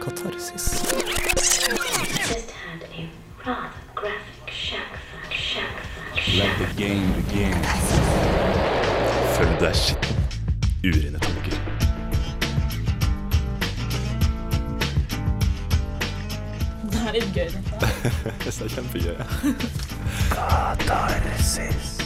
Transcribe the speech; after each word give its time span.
Katarsis. 0.00 0.80
just 2.26 2.50
had 2.50 2.82
a 2.96 3.10
rather 3.46 3.70
graphic 3.94 4.50
shack 4.50 4.96
fuck, 5.12 5.32
shack 5.32 5.68
fuck, 5.94 6.38
Let 6.38 6.58
the 6.58 6.74
game 6.74 7.12
begin. 7.12 7.52
Følg 9.36 9.60
deg 9.60 9.76
skitten. 9.76 10.16
Urene 10.84 11.18
tanker. 11.18 11.60
Det 16.90 17.06
er 17.06 17.12
litt 17.18 17.32
gøy, 17.36 17.48
dette. 17.52 17.94
Det 18.44 18.56
er 18.56 18.76
kjempegøy. 18.76 19.16
Katarsis. 20.36 21.99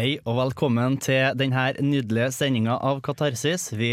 Hei 0.00 0.14
og 0.24 0.38
velkommen 0.38 0.94
til 1.04 1.34
denne 1.36 1.74
nydelige 1.84 2.30
sendinga 2.32 2.78
av 2.88 3.02
Katarsis. 3.04 3.66
Vi 3.76 3.90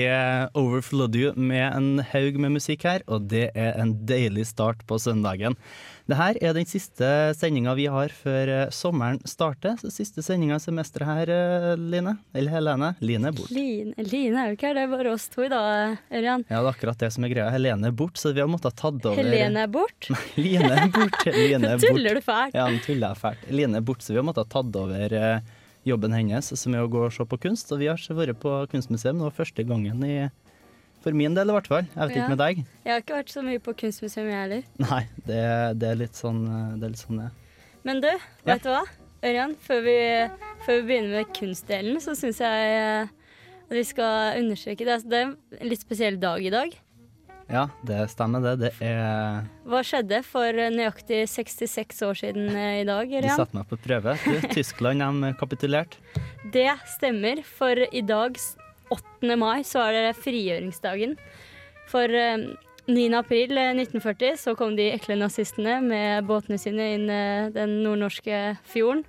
overflod 0.55 1.17
you 1.19 1.33
med 1.35 1.65
en 1.65 1.99
haug 2.13 2.37
med 2.39 2.53
musikk 2.53 2.85
her, 2.87 3.03
og 3.11 3.25
det 3.27 3.49
er 3.51 3.75
en 3.75 3.91
deilig 4.07 4.45
start 4.53 4.85
på 4.87 5.01
søndagen. 5.03 5.57
Dette 6.07 6.29
er 6.39 6.55
den 6.55 6.69
siste 6.69 7.09
sendinga 7.35 7.73
vi 7.75 7.89
har 7.91 8.15
før 8.15 8.53
eh, 8.53 8.71
sommeren 8.71 9.19
starter. 9.27 9.75
Så 9.81 9.91
siste 9.91 10.23
sendinga 10.23 10.55
i 10.55 10.63
semesteret 10.63 11.09
her, 11.09 11.33
eh, 11.33 11.67
Line. 11.75 12.15
Eller 12.31 12.55
Helene. 12.55 12.93
Line 13.03 13.27
er 13.27 13.35
bort. 13.35 13.51
Line, 13.51 13.91
Line 14.07 14.39
er 14.39 14.53
jo 14.53 14.55
ikke 14.61 14.69
her, 14.69 14.79
det 14.79 14.87
er 14.87 14.95
bare 14.95 15.11
oss 15.17 15.27
to 15.35 15.43
i 15.43 15.51
dag, 15.51 15.99
Ørjan. 16.07 16.47
Ja, 16.47 16.61
det 16.61 16.63
er 16.63 16.71
akkurat 16.71 17.03
det 17.03 17.11
som 17.17 17.27
er 17.27 17.35
greia. 17.35 17.51
Helene 17.51 17.91
er 17.91 17.99
bort, 18.05 18.15
så 18.15 18.31
vi 18.31 18.45
har 18.45 18.47
måttet 18.47 18.79
tatt 18.79 19.11
over 19.11 19.19
Helene 19.19 19.67
er 19.67 19.75
bort. 19.75 20.07
Line 20.39 20.71
er 20.71 20.87
bort. 20.87 21.27
Line 21.27 21.75
er 21.75 21.75
bort. 21.83 21.91
Tuller 21.99 22.15
du 22.15 22.23
fælt? 22.31 22.55
Ja, 22.55 22.71
han 22.71 22.79
tuller 22.87 23.23
fælt. 23.27 23.47
Line 23.51 23.81
er 23.83 23.89
borte, 23.91 24.07
så 24.07 24.15
vi 24.15 24.23
har 24.23 24.29
måttet 24.31 24.55
tatt 24.55 24.83
over 24.87 25.19
eh, 25.19 25.55
jobben 25.87 26.13
hennes, 26.15 26.51
som 26.59 26.75
er 26.75 26.83
å 26.85 26.89
gå 26.91 27.05
og 27.07 27.13
se 27.15 27.25
på 27.27 27.39
kunst. 27.47 27.71
Og 27.71 27.79
vi 27.81 27.87
har 27.89 27.97
ikke 27.99 28.17
vært 28.19 28.39
på 28.43 28.53
kunstmuseum 28.73 29.17
nå 29.21 29.31
første 29.35 29.63
gangen 29.67 30.03
i 30.07 30.17
For 31.05 31.13
min 31.15 31.35
del, 31.37 31.47
i 31.47 31.53
hvert 31.55 31.67
fall. 31.69 31.85
Jeg 31.93 32.09
vet 32.09 32.15
Ja. 32.17 32.23
ikke 32.23 32.29
med 32.33 32.39
deg. 32.41 32.57
Jeg 32.83 32.91
har 32.91 33.01
ikke 33.03 33.17
vært 33.21 33.29
så 33.31 33.41
mye 33.45 33.59
på 33.63 33.73
kunstmuseum, 33.79 34.27
jeg 34.27 34.39
heller. 34.41 34.63
Nei, 34.81 35.03
det, 35.27 35.43
det 35.79 35.91
er 35.93 35.99
litt 36.01 36.17
sånn 36.17 36.41
det. 36.81 36.87
Er 36.87 36.89
litt 36.95 37.03
sånn 37.03 37.21
ja. 37.21 37.29
Men 37.87 38.01
du, 38.03 38.09
vet 38.49 38.63
du 38.65 38.69
hva? 38.73 38.81
Ørjan, 39.23 39.53
før 39.63 39.79
vi, 39.85 39.95
før 40.65 40.81
vi 40.81 40.87
begynner 40.89 41.13
med 41.21 41.31
kunstdelen, 41.37 42.01
så 42.03 42.13
syns 42.17 42.41
jeg 42.43 42.73
at 43.05 43.71
vi 43.77 43.83
skal 43.87 44.41
understreke 44.41 44.85
det. 44.89 44.97
Det 45.07 45.21
er 45.21 45.31
en 45.61 45.69
litt 45.71 45.81
spesiell 45.85 46.17
dag 46.19 46.43
i 46.43 46.51
dag. 46.53 46.75
Ja, 47.47 47.69
det 47.87 48.09
stemmer 48.11 48.43
det. 48.43 48.53
Det 48.59 48.69
er 48.83 49.45
Hva 49.67 49.79
skjedde 49.87 50.19
for 50.27 50.51
eh, 50.51 50.71
nøyaktig 50.73 51.21
66 51.31 52.01
år 52.03 52.17
siden 52.19 52.49
eh, 52.51 52.81
i 52.81 52.85
dag, 52.87 53.07
Du 53.07 53.15
Ørjan? 53.21 53.37
satte 53.39 53.55
meg 53.55 53.69
på 53.69 53.77
prøve. 53.79 54.17
Du, 54.25 54.47
Tyskland 54.51 55.03
de 55.23 55.29
kapitulerte. 55.39 55.95
Det 56.51 56.67
stemmer, 56.97 57.39
for 57.47 57.79
i 57.87 58.01
dag, 58.03 58.35
8. 58.91 59.35
mai, 59.39 59.61
så 59.67 59.85
er 59.87 59.95
det 60.09 60.17
frigjøringsdagen. 60.19 61.15
For 61.87 62.11
eh, 62.11 62.49
9. 62.91 63.05
april 63.15 63.55
eh, 63.59 63.71
1940 63.79 64.35
så 64.43 64.55
kom 64.59 64.75
de 64.75 64.89
ekle 64.97 65.15
nazistene 65.19 65.79
med 65.83 66.27
båtene 66.27 66.59
sine 66.59 66.89
inn 66.97 67.07
eh, 67.11 67.47
den 67.55 67.79
nordnorske 67.85 68.57
fjorden 68.67 69.05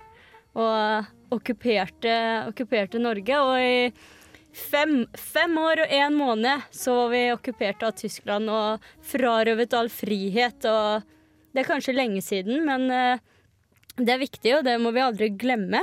og 0.55 1.11
okkuperte, 1.35 2.15
okkuperte 2.49 2.99
Norge. 3.03 3.35
Og 3.43 3.59
i 3.59 3.91
fem, 4.59 4.93
fem 5.17 5.55
år 5.61 5.83
og 5.85 5.95
én 5.95 6.15
måned 6.17 6.67
så 6.75 6.95
var 6.97 7.09
vi 7.13 7.23
okkupert 7.33 7.83
av 7.87 7.95
Tyskland 7.99 8.51
og 8.51 8.85
frarøvet 9.11 9.73
all 9.77 9.89
frihet. 9.93 10.67
Og 10.69 11.07
det 11.53 11.63
er 11.63 11.69
kanskje 11.69 11.97
lenge 11.97 12.21
siden, 12.25 12.63
men 12.67 12.87
eh, 12.93 13.25
det 13.99 14.15
er 14.15 14.21
viktig, 14.21 14.55
og 14.59 14.65
det 14.67 14.77
må 14.81 14.93
vi 14.95 15.03
aldri 15.03 15.31
glemme. 15.33 15.81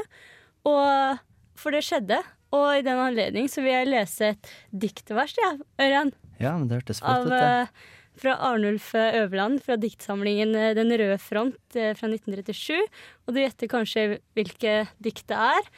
Og 0.66 1.20
for 1.58 1.74
det 1.74 1.84
skjedde. 1.86 2.20
Og 2.54 2.78
i 2.78 2.84
den 2.86 3.00
anledning 3.02 3.50
så 3.50 3.62
vil 3.64 3.74
jeg 3.74 3.90
lese 3.90 4.32
et 4.34 4.54
diktvers, 4.70 5.34
ja, 5.40 5.52
Ørjan. 5.82 6.12
Ja, 6.38 6.54
men 6.56 6.68
det 6.70 6.80
hørtes 6.80 7.02
flott 7.02 7.26
ut. 7.26 7.32
det. 7.32 7.42
eh, 7.42 7.92
fra 8.16 8.32
Arnulf 8.48 8.94
Øverland 8.96 9.60
fra 9.64 9.76
diktsamlingen 9.76 10.54
eh, 10.56 10.72
Den 10.76 10.92
røde 10.92 11.18
front 11.20 11.76
eh, 11.76 11.92
fra 11.98 12.08
1937. 12.08 12.78
Og 13.26 13.34
du 13.34 13.42
gjetter 13.42 13.72
kanskje 13.72 14.06
hvilke 14.36 14.76
dikt 15.02 15.26
det 15.32 15.40
er. 15.50 15.70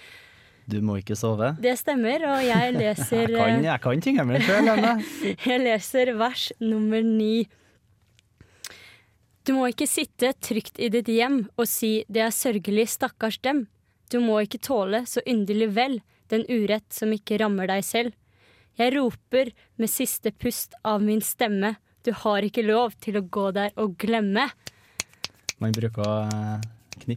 Du 0.68 0.80
må 0.84 0.98
ikke 1.00 1.16
sove. 1.16 1.54
Det 1.62 1.72
stemmer, 1.80 2.24
og 2.28 2.42
jeg 2.44 2.74
leser, 2.76 3.24
Jeg 3.24 3.38
kan, 3.38 3.54
eh, 3.62 3.68
jeg 3.70 3.80
kan 3.84 4.02
tingene 4.04 4.26
mine 4.28 4.42
sjøl, 4.44 4.68
Anne. 4.74 4.92
jeg 5.48 5.62
leser 5.64 6.12
vers 6.20 6.50
nummer 6.60 7.00
ni. 7.04 7.48
Du 9.48 9.54
må 9.56 9.70
ikke 9.70 9.88
sitte 9.88 10.34
trygt 10.44 10.76
i 10.76 10.90
ditt 10.92 11.08
hjem 11.08 11.46
og 11.56 11.64
si 11.70 12.02
det 12.12 12.20
er 12.26 12.34
sørgelig, 12.36 12.84
stakkars 12.92 13.40
dem. 13.40 13.64
Du 14.12 14.20
må 14.20 14.42
ikke 14.44 14.60
tåle 14.60 15.06
så 15.08 15.24
yndelig 15.24 15.70
vel 15.76 15.98
den 16.28 16.44
urett 16.52 16.84
som 16.92 17.14
ikke 17.16 17.38
rammer 17.40 17.70
deg 17.70 17.84
selv. 17.86 18.12
Jeg 18.76 18.92
roper 18.94 19.54
med 19.80 19.90
siste 19.90 20.34
pust 20.36 20.76
av 20.84 21.00
min 21.02 21.24
stemme, 21.24 21.78
du 22.04 22.12
har 22.12 22.44
ikke 22.44 22.62
lov 22.62 22.92
til 23.00 23.16
å 23.18 23.24
gå 23.24 23.48
der 23.56 23.72
og 23.80 23.96
glemme. 24.00 24.46
Man 25.58 25.72
bruker 25.74 26.28
eh, 26.28 26.68
til, 27.00 27.16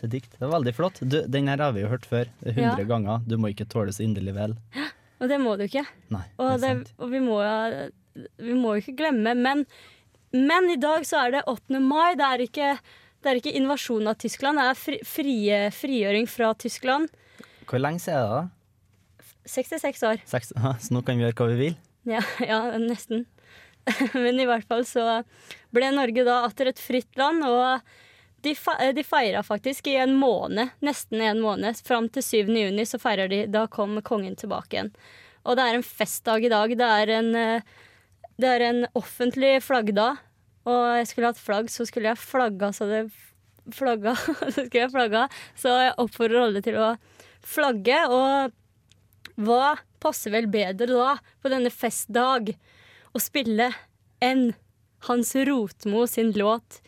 til 0.00 0.10
dikt. 0.12 0.34
Det 0.38 0.44
er 0.46 0.52
veldig 0.52 0.74
flott. 0.76 1.00
Du, 1.02 1.18
den 1.26 1.48
her 1.50 1.62
har 1.64 1.72
vi 1.76 1.82
jo 1.84 1.88
hørt 1.92 2.06
før. 2.08 2.28
100 2.44 2.78
Ja. 2.82 2.84
ganger. 2.90 3.22
Du 3.26 3.36
må 3.40 3.48
ikke 3.52 3.66
tåle 3.68 3.92
så 3.96 4.04
inderlig 4.04 4.34
vel. 4.36 4.56
Og 5.20 5.28
det 5.32 5.38
må 5.40 5.54
du 5.56 5.64
ikke. 5.64 5.86
Nei, 6.12 6.24
Og, 6.38 6.60
det 6.60 6.72
og 7.00 7.08
vi, 7.10 7.20
må, 7.24 7.38
vi 8.36 8.52
må 8.52 8.74
jo 8.76 8.82
ikke 8.82 8.96
glemme, 8.98 9.32
men, 9.34 9.62
men 10.36 10.68
i 10.70 10.76
dag 10.76 11.06
så 11.08 11.22
er 11.24 11.30
det 11.38 11.44
8. 11.48 11.80
mai. 11.80 12.12
Det 12.20 12.26
er 12.26 12.44
ikke, 12.44 12.66
det 13.24 13.30
er 13.32 13.40
ikke 13.40 13.54
invasjonen 13.56 14.10
av 14.12 14.18
Tyskland, 14.20 14.60
det 14.60 14.66
er 14.68 14.76
fri, 14.76 14.98
frie, 15.08 15.62
frigjøring 15.72 16.28
fra 16.28 16.50
Tyskland. 16.60 17.08
Hvor 17.64 17.80
lenge 17.80 18.04
siden 18.04 18.20
er 18.20 18.28
det? 18.28 18.36
da? 18.36 19.24
66 19.48 20.02
år. 20.10 20.20
6, 20.26 20.52
så 20.58 20.92
nå 20.94 21.00
kan 21.06 21.16
vi 21.16 21.24
gjøre 21.24 21.38
hva 21.38 21.48
vi 21.54 21.58
vil? 21.62 21.76
Ja, 22.12 22.20
ja 22.50 22.60
nesten. 22.82 23.24
Men 24.12 24.40
i 24.42 24.46
hvert 24.48 24.66
fall 24.68 24.84
så 24.84 25.22
ble 25.74 25.92
Norge 25.94 26.24
da 26.26 26.42
atter 26.44 26.68
et 26.72 26.82
fritt 26.82 27.16
land, 27.16 27.40
og 27.46 27.80
de, 28.46 28.54
fe- 28.56 28.92
de 28.96 29.02
feira 29.06 29.42
faktisk 29.46 29.88
i 29.90 29.96
en 30.00 30.14
måned, 30.20 30.70
nesten 30.86 31.20
en 31.26 31.42
måned. 31.42 31.78
Fram 31.86 32.06
til 32.14 32.24
7. 32.24 32.52
juni 32.54 32.86
så 32.86 33.00
feirer 33.02 33.30
de. 33.32 33.42
Da 33.50 33.66
kom 33.70 33.98
kongen 34.06 34.36
tilbake 34.38 34.76
igjen. 34.78 34.92
Og 35.46 35.58
det 35.58 35.66
er 35.66 35.78
en 35.78 35.86
festdag 35.86 36.46
i 36.46 36.50
dag. 36.52 36.72
Det 36.78 36.88
er 37.02 37.12
en, 37.18 37.28
eh, 37.38 37.60
det 38.40 38.48
er 38.56 38.64
en 38.70 38.80
offentlig 38.98 39.56
flaggdag. 39.66 40.22
Og 40.66 40.82
jeg 40.98 41.06
skulle 41.12 41.30
hatt 41.30 41.38
flagg, 41.42 41.70
så 41.70 41.86
skulle 41.86 42.10
jeg 42.10 42.18
flagga 42.22 42.72
så 42.74 42.88
det 42.90 43.02
flagga. 43.74 44.16
så 44.54 44.54
skulle 44.56 44.84
jeg 44.86 44.94
flagga. 44.94 45.26
Så 45.58 45.74
jeg 45.84 45.94
oppfordrer 46.02 46.46
alle 46.48 46.62
til 46.66 46.78
å 46.82 46.92
flagge. 47.46 48.00
Og 48.10 49.42
hva 49.46 49.76
passer 50.02 50.32
vel 50.34 50.48
bedre 50.50 50.88
da, 50.90 51.16
på 51.42 51.52
denne 51.52 51.70
festdag, 51.74 52.54
å 53.14 53.22
spille 53.22 53.70
enn 54.24 54.48
Hans 55.06 55.34
Rotmo 55.46 56.06
sin 56.10 56.32
låt 56.34 56.80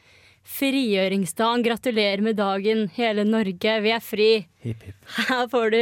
'Frigjøringsdagen'. 0.48 1.62
Gratulerer 1.62 2.22
med 2.24 2.36
dagen, 2.36 2.88
hele 2.96 3.24
Norge, 3.24 3.80
vi 3.84 3.90
er 3.92 4.00
fri. 4.00 4.30
Hipp, 4.64 4.82
hipp. 4.82 5.08
Her 5.28 5.48
får 5.52 5.70
du 5.74 5.80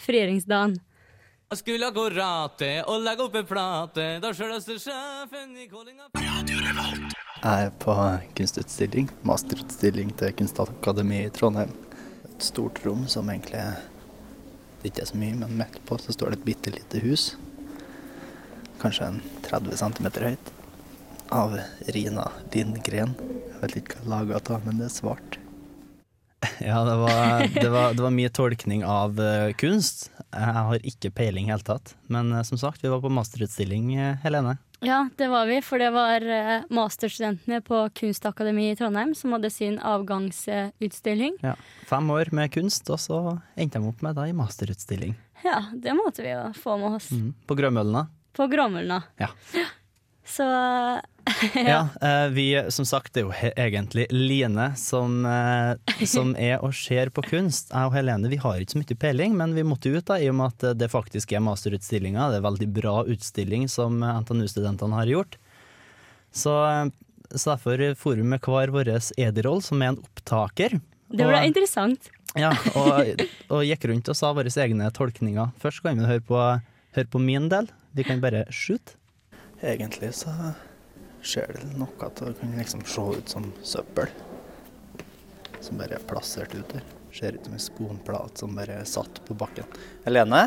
frigjøringsdagen. 0.00 0.78
Jeg 1.46 1.60
skulle 1.60 1.90
rate 2.10 2.70
og 2.90 3.04
legge 3.04 3.22
opp 3.22 3.36
en 3.38 3.46
plate 3.46 4.06
da 4.18 4.32
sjølveste 4.34 4.80
sjefen 4.82 5.52
i 5.54 5.68
Kålinga 5.70 6.08
Jeg 6.16 7.66
er 7.68 7.70
på 7.78 7.94
kunstutstilling, 8.34 9.12
masterutstilling 9.22 10.10
til 10.18 10.32
Kunstakademiet 10.40 11.30
i 11.30 11.36
Trondheim. 11.36 11.70
Et 12.32 12.42
stort 12.42 12.82
rom 12.82 13.06
som 13.06 13.30
egentlig 13.30 13.62
det 14.82 14.90
ikke 14.90 15.02
er 15.02 15.08
så 15.12 15.18
mye, 15.18 15.36
men 15.38 15.54
midt 15.58 15.78
på 15.86 15.96
så 16.02 16.12
står 16.14 16.34
det 16.34 16.40
et 16.40 16.44
bitte 16.46 16.70
lite 16.74 17.00
hus. 17.02 17.36
Kanskje 18.82 19.08
en 19.08 19.22
30 19.46 19.78
cm 19.80 20.10
høyt. 20.22 20.50
Av 21.28 21.58
Rina 21.86 22.28
Lindgren. 22.54 23.14
Jeg 23.18 23.58
vet 23.62 23.76
ikke 23.80 23.98
hva 24.04 24.20
jeg 24.20 24.30
laga 24.30 24.40
av, 24.54 24.66
men 24.66 24.78
det 24.80 24.90
er 24.90 24.94
svart. 24.94 25.38
Ja, 26.60 26.82
det 26.84 26.94
var, 27.00 27.40
det, 27.54 27.68
var, 27.72 27.94
det 27.96 28.02
var 28.04 28.12
mye 28.14 28.30
tolkning 28.30 28.84
av 28.86 29.18
eh, 29.20 29.50
kunst. 29.58 30.10
Jeg 30.30 30.52
har 30.54 30.84
ikke 30.86 31.10
peiling 31.16 31.48
i 31.48 31.52
hele 31.54 31.64
tatt. 31.66 31.94
Men 32.12 32.30
eh, 32.32 32.44
som 32.46 32.60
sagt, 32.60 32.84
vi 32.84 32.92
var 32.92 33.00
på 33.02 33.10
masterutstilling, 33.10 33.94
eh, 33.96 34.18
Helene. 34.22 34.56
Ja, 34.84 35.00
det 35.16 35.26
var 35.32 35.48
vi, 35.48 35.56
for 35.64 35.80
det 35.80 35.88
var 35.94 36.22
masterstudentene 36.70 37.62
på 37.64 37.80
Kunstakademiet 37.96 38.76
i 38.76 38.78
Trondheim 38.78 39.14
som 39.16 39.32
hadde 39.34 39.50
sin 39.50 39.78
avgangsutstilling. 39.80 41.38
Ja. 41.42 41.54
Fem 41.88 42.12
år 42.12 42.30
med 42.36 42.52
kunst, 42.54 42.92
og 42.92 43.00
så 43.00 43.20
endte 43.56 43.80
de 43.80 43.88
opp 43.88 44.04
med 44.04 44.20
det 44.20 44.28
i 44.30 44.36
masterutstilling. 44.36 45.16
Ja, 45.42 45.62
det 45.72 45.96
måtte 45.96 46.22
vi 46.22 46.34
jo 46.34 46.44
få 46.60 46.76
med 46.82 47.00
oss. 47.00 47.08
Mm, 47.16 47.32
På 47.48 47.56
Grønmølna. 47.58 48.06
På 48.36 48.46
Gråmølna. 48.52 49.02
Ja. 49.16 49.30
Så 50.26 50.44
Ja, 51.54 51.88
eh, 52.00 52.28
vi, 52.32 52.46
som 52.70 52.84
sagt, 52.86 53.12
det 53.14 53.22
er 53.22 53.26
jo 53.26 53.32
he 53.34 53.50
egentlig 53.58 54.06
Line 54.14 54.68
som, 54.78 55.18
eh, 55.26 56.04
som 56.06 56.34
er 56.48 56.62
og 56.64 56.74
ser 56.76 57.10
på 57.14 57.24
kunst. 57.26 57.72
Jeg 57.74 57.88
og 57.90 57.94
Helene 57.96 58.30
vi 58.32 58.38
har 58.42 58.60
ikke 58.62 58.76
så 58.76 58.82
mye 58.82 58.98
peiling, 59.06 59.34
men 59.38 59.54
vi 59.56 59.64
måtte 59.66 59.90
ut 59.92 60.06
da, 60.08 60.18
i 60.22 60.28
og 60.30 60.36
med 60.38 60.54
at 60.54 60.78
det 60.78 60.90
faktisk 60.92 61.32
er 61.36 61.42
masterutstillinga. 61.44 62.28
Det 62.30 62.38
er 62.38 62.44
en 62.44 62.48
veldig 62.50 62.68
bra 62.78 62.96
utstilling 63.10 63.66
som 63.72 63.98
NTNU-studentene 64.04 65.00
har 65.00 65.10
gjort. 65.12 65.38
Så, 66.36 66.54
eh, 66.70 66.84
så 67.34 67.54
derfor 67.56 67.82
for 67.98 68.14
vi 68.20 68.26
med 68.26 68.44
hver 68.46 68.70
vår 68.74 68.92
Ederoll, 69.18 69.62
som 69.66 69.82
er 69.82 69.94
en 69.94 70.02
opptaker. 70.04 70.78
det 71.10 71.24
ble 71.26 71.40
Og- 71.40 71.48
interessant. 71.50 72.12
Ja, 72.36 72.50
og, 72.76 73.22
og 73.48 73.62
gikk 73.64 73.86
rundt 73.88 74.10
og 74.12 74.16
sa 74.18 74.28
våre 74.36 74.50
egne 74.60 74.90
tolkninger. 74.92 75.54
Først 75.62 75.80
kan 75.80 75.96
vi 75.96 76.04
høre 76.04 76.20
på, 76.20 76.36
høre 76.92 77.08
på 77.08 77.20
min 77.22 77.46
del. 77.48 77.70
Vi 77.96 78.04
kan 78.04 78.20
bare 78.20 78.42
shoot. 78.52 78.92
Egentlig 79.64 80.10
så 80.18 80.34
skjer 81.26 81.56
det 81.56 81.78
nok 81.78 82.02
at 82.06 82.20
det 82.22 82.34
kan 82.40 82.52
liksom 82.58 82.84
se 82.86 83.04
ut 83.18 83.28
som 83.28 83.48
søppel. 83.62 84.12
Som 85.60 85.80
bare 85.80 85.98
er 85.98 86.04
plassert 86.06 86.54
ut 86.54 86.68
der. 86.72 86.84
Ser 87.12 87.38
ut 87.38 87.44
som 87.48 87.56
en 87.56 87.62
sponplate 87.62 88.38
som 88.42 88.54
bare 88.54 88.80
er 88.82 88.86
satt 88.88 89.22
på 89.26 89.34
bakken. 89.34 89.66
Helene? 90.04 90.44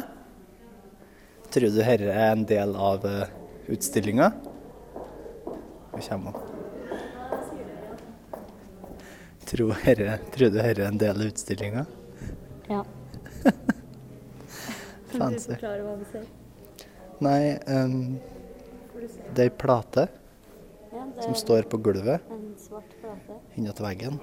Tror 1.49 1.65
du 1.67 1.79
dette 1.79 2.13
er 2.13 2.29
en 2.29 2.45
del 2.45 2.75
av 2.77 3.05
utstillinga? 3.67 4.31
Nå 5.89 6.01
kommer 6.05 6.37
hun. 6.37 6.55
Tror, 9.49 9.73
herre, 9.81 10.19
tror 10.29 10.51
du 10.51 10.59
dette 10.59 10.69
er 10.69 10.83
en 10.85 10.99
del 11.01 11.17
av 11.17 11.31
utstillinga? 11.31 11.85
Ja. 12.69 12.83
Kan 15.09 15.09
du 15.09 15.17
Fancy. 15.17 15.55
forklare 15.55 15.81
hva 15.87 15.95
du 15.97 16.05
ser? 16.11 16.27
Nei, 17.25 17.57
um, 17.65 18.19
det 19.33 19.41
er 19.41 19.49
ei 19.49 19.55
plate 19.57 20.05
som 21.19 21.35
står 21.37 21.67
på 21.69 21.79
gulvet 21.83 22.23
en 23.55 23.67
til 23.73 23.85
veggen. 23.85 24.19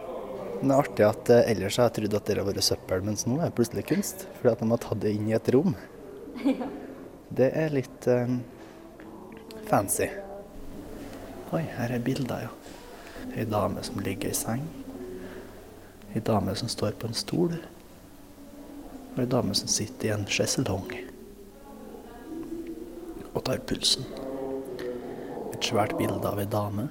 Men 0.56 0.70
det 0.70 0.74
er 0.74 0.80
artig 0.80 1.06
at 1.06 1.30
eh, 1.32 1.48
ellers 1.52 1.76
har 1.78 1.90
jeg 1.90 1.96
trodd 1.98 2.16
at 2.16 2.28
det 2.28 2.36
har 2.38 2.48
vært 2.48 2.64
søppel, 2.64 3.04
mens 3.04 3.26
nå 3.28 3.38
er 3.38 3.50
det 3.50 3.56
plutselig 3.58 3.84
kunst. 3.90 4.26
Fordi 4.38 4.52
at 4.52 4.62
de 4.62 4.68
har 4.72 4.82
tatt 4.82 5.02
det 5.04 5.12
inn 5.16 5.28
i 5.28 5.36
et 5.36 5.52
rom. 5.54 5.76
Det 7.36 7.48
er 7.58 7.72
litt 7.74 8.06
um, 8.06 8.36
fancy. 9.66 10.06
Oi, 11.50 11.64
her 11.74 11.90
er 11.96 12.04
bilder, 12.06 12.46
ja. 12.46 12.52
Ei 13.34 13.42
dame 13.50 13.82
som 13.82 13.98
ligger 13.98 14.30
i 14.30 14.38
seng. 14.38 14.62
Ei 16.14 16.22
dame 16.22 16.54
som 16.56 16.70
står 16.70 16.94
på 17.02 17.10
en 17.10 17.18
stol. 17.18 17.58
Og 19.16 19.18
ei 19.24 19.26
dame 19.34 19.58
som 19.58 19.68
sitter 19.68 20.12
i 20.12 20.14
en 20.14 20.28
sjeselong 20.30 20.86
og 23.36 23.42
tar 23.44 23.60
pulsen. 23.68 24.06
Et 25.56 25.64
svært 25.64 25.94
bilde 25.96 26.20
av 26.28 26.36
ei 26.36 26.44
dame 26.52 26.82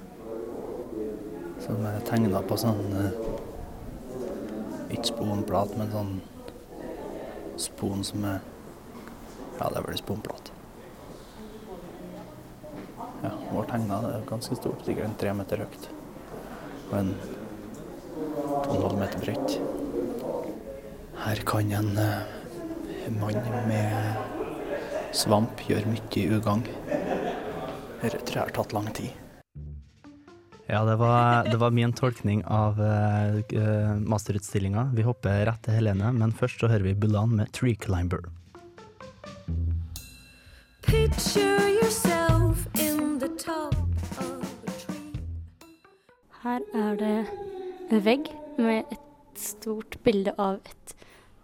som 1.62 1.84
er 1.86 2.00
tegna 2.08 2.40
på 2.42 2.56
sånn 2.58 2.80
eh, 2.98 3.18
Ikke 4.90 5.12
sponplat, 5.12 5.76
men 5.78 5.92
sånn 5.92 6.10
spon 7.62 8.02
som 8.06 8.26
er 8.26 8.40
Ja, 9.60 9.68
det 9.70 9.78
er 9.78 9.86
vel 9.86 10.00
sponplat. 10.00 10.50
Ja, 13.22 13.30
hun 13.30 13.54
har 13.54 13.70
tegna 13.70 14.00
det 14.02 14.10
er 14.16 14.26
ganske 14.32 14.58
stort, 14.58 14.82
sikkert 14.84 15.06
en 15.12 15.16
tre 15.22 15.32
meter 15.38 15.62
høyt. 15.62 15.86
Og 16.90 16.98
en 16.98 17.14
to 17.22 18.66
og 18.66 18.74
en 18.74 18.82
halv 18.82 18.98
meter 19.00 19.22
bredt. 19.22 19.56
Her 21.22 21.44
kan 21.48 21.72
en 21.78 21.94
eh, 22.02 23.14
mann 23.22 23.40
med 23.70 25.14
svamp 25.16 25.64
gjøre 25.70 25.94
mye 25.94 26.28
ugagn. 26.36 26.66
Dette 28.02 28.20
tror 28.24 28.36
jeg 28.36 28.44
har 28.44 28.54
tatt 28.56 28.74
lang 28.76 28.90
tid. 28.96 29.14
Ja, 30.66 30.84
det 30.84 30.96
var, 30.98 31.44
det 31.46 31.56
var 31.56 31.70
min 31.70 31.92
tolkning 31.92 32.42
av 32.44 32.80
uh, 32.80 33.96
masterutstillinga. 34.02 34.90
Vi 34.94 35.04
hopper 35.06 35.44
rett 35.46 35.62
til 35.62 35.78
Helene, 35.78 36.10
men 36.12 36.34
først 36.34 36.58
så 36.60 36.70
hører 36.72 36.88
vi 36.88 36.94
Bulan 36.94 37.36
med 37.38 37.52
'Tree 37.54 37.78
Climber'. 37.78 38.26
Picture 40.82 41.70
yourself 41.70 42.66
in 42.74 43.18
the 43.18 43.30
top 43.38 43.78
of 44.18 44.42
a 44.66 44.72
tree. 44.82 45.22
Her 46.42 46.60
er 46.74 46.98
det 46.98 47.26
en 47.90 48.04
vegg 48.04 48.26
med 48.58 48.90
et 48.90 49.38
stort 49.38 49.98
bilde 50.02 50.34
av 50.38 50.58
et 50.66 50.94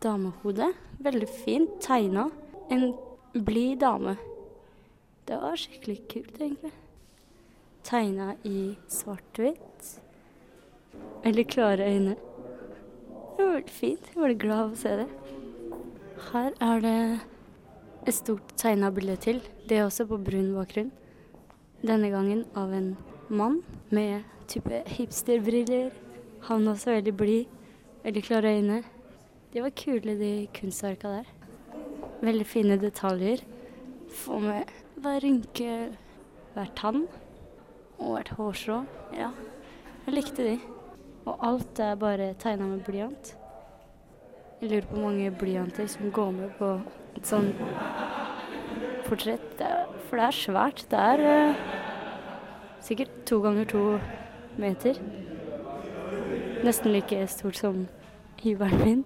damehode. 0.03 0.73
Veldig 0.99 1.31
fint 1.45 1.79
tegna. 1.81 2.27
En 2.71 2.93
blid 3.33 3.79
dame. 3.81 4.17
Det 5.29 5.37
var 5.39 5.57
skikkelig 5.57 6.01
kult, 6.11 6.41
egentlig. 6.41 6.73
Tegna 7.87 8.33
i 8.45 8.75
svart-hvitt. 8.91 9.93
Veldig 11.23 11.45
klare 11.47 11.87
øyne. 11.87 12.17
Det 13.37 13.45
var 13.45 13.53
veldig 13.55 13.77
fint. 13.77 14.11
Jeg 14.15 14.23
var 14.23 14.35
glad 14.35 14.65
av 14.65 14.73
å 14.73 14.81
se 14.81 14.97
det. 15.03 15.09
Her 16.33 16.51
er 16.61 16.83
det 16.83 16.99
et 18.07 18.15
stort 18.15 18.55
tegna 18.59 18.91
bilde 18.91 19.17
til. 19.23 19.39
Det 19.69 19.79
er 19.79 19.87
også 19.87 20.09
på 20.11 20.19
brun 20.19 20.51
bakgrunn. 20.57 20.91
Denne 21.87 22.11
gangen 22.11 22.45
av 22.59 22.75
en 22.75 22.97
mann 23.31 23.63
med 23.91 24.27
type 24.51 24.83
hipsterbriller. 24.97 25.93
Han 26.49 26.67
var 26.67 26.75
også 26.75 26.97
veldig 26.97 27.17
blid. 27.17 27.47
Veldig 28.03 28.27
klare 28.27 28.57
øyne. 28.59 28.83
De 29.55 29.63
var 29.63 29.71
kule, 29.71 30.19
de 30.19 30.49
kunstverka 30.55 31.09
der. 31.21 31.33
Veldig 32.23 32.47
fine 32.47 32.79
detaljer. 32.83 33.43
Få 34.13 34.39
med 34.39 34.69
hver 35.01 35.23
rynke, 35.25 35.77
hver 36.53 36.73
tann 36.77 37.07
og 37.99 38.17
hvert 38.17 38.33
hårstrå. 38.37 38.83
Ja, 39.17 39.31
jeg 40.07 40.15
likte 40.15 40.45
de. 40.45 40.57
Og 41.25 41.39
alt 41.47 41.81
er 41.81 41.97
bare 41.97 42.35
tegna 42.43 42.67
med 42.67 42.83
blyant. 42.85 43.33
Jeg 44.61 44.71
lurer 44.71 44.87
på 44.87 44.95
hvor 44.97 45.09
mange 45.09 45.31
blyanter 45.31 45.87
som 45.91 46.11
går 46.15 46.31
med 46.37 46.53
på 46.59 46.69
et 47.17 47.27
sånn 47.27 47.49
portrett. 49.07 49.65
For 50.09 50.21
det 50.21 50.29
er 50.29 50.37
svært. 50.37 50.85
Det 50.91 51.01
er 51.01 51.25
uh, 51.25 51.65
sikkert 52.85 53.17
to 53.27 53.41
ganger 53.43 53.67
to 53.73 53.83
meter. 54.61 55.01
Nesten 56.63 56.93
like 56.93 57.25
stort 57.33 57.59
som 57.59 57.87
hybelen 58.43 58.85
min. 58.85 59.05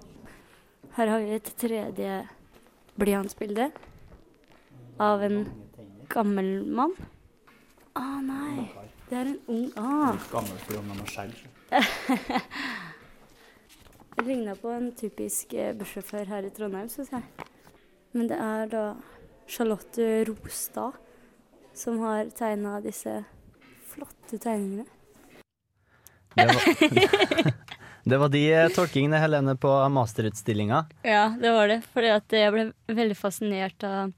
Her 0.97 1.13
har 1.13 1.25
vi 1.25 1.37
et 1.37 1.53
tredje 1.61 2.23
blyantsbilde 2.97 3.71
av 5.03 5.23
en 5.27 5.45
gammel 6.13 6.65
mann. 6.67 6.95
Å 7.97 8.05
nei, 8.25 8.69
det 9.09 9.17
er 9.17 9.31
en 9.33 9.39
ung 9.53 9.67
ah. 9.81 10.17
Gammel 10.33 10.59
fordi 10.65 10.83
han 10.83 11.01
har 11.01 11.13
skjegg. 11.15 11.33
Det 14.17 14.25
ligna 14.25 14.55
på 14.57 14.71
en 14.73 14.87
typisk 14.97 15.51
eh, 15.53 15.75
bussjåfør 15.77 16.25
her 16.31 16.47
i 16.49 16.51
Trondheim, 16.51 16.89
syns 16.89 17.11
jeg. 17.13 17.51
Men 18.17 18.31
det 18.31 18.39
er 18.41 18.71
da 18.73 18.85
Charlotte 19.45 20.07
Rostad 20.25 20.97
som 21.77 21.99
har 22.01 22.31
tegna 22.33 22.79
disse 22.81 23.19
flotte 23.93 24.39
tegningene. 24.41 24.87
Det 26.37 26.47
var, 26.49 26.65
det 28.11 28.21
var 28.23 28.33
de 28.33 28.43
eh, 28.55 28.71
tolkingene, 28.73 29.21
Helene, 29.21 29.57
på 29.61 29.75
masterutstillinga. 29.93 30.81
Ja, 31.05 31.27
det 31.37 31.53
var 31.53 31.69
det. 31.69 31.83
Fordi 31.93 32.15
at 32.17 32.37
jeg 32.41 32.55
ble 32.57 32.67
veldig 32.89 33.19
fascinert 33.21 33.85
av, 33.85 34.17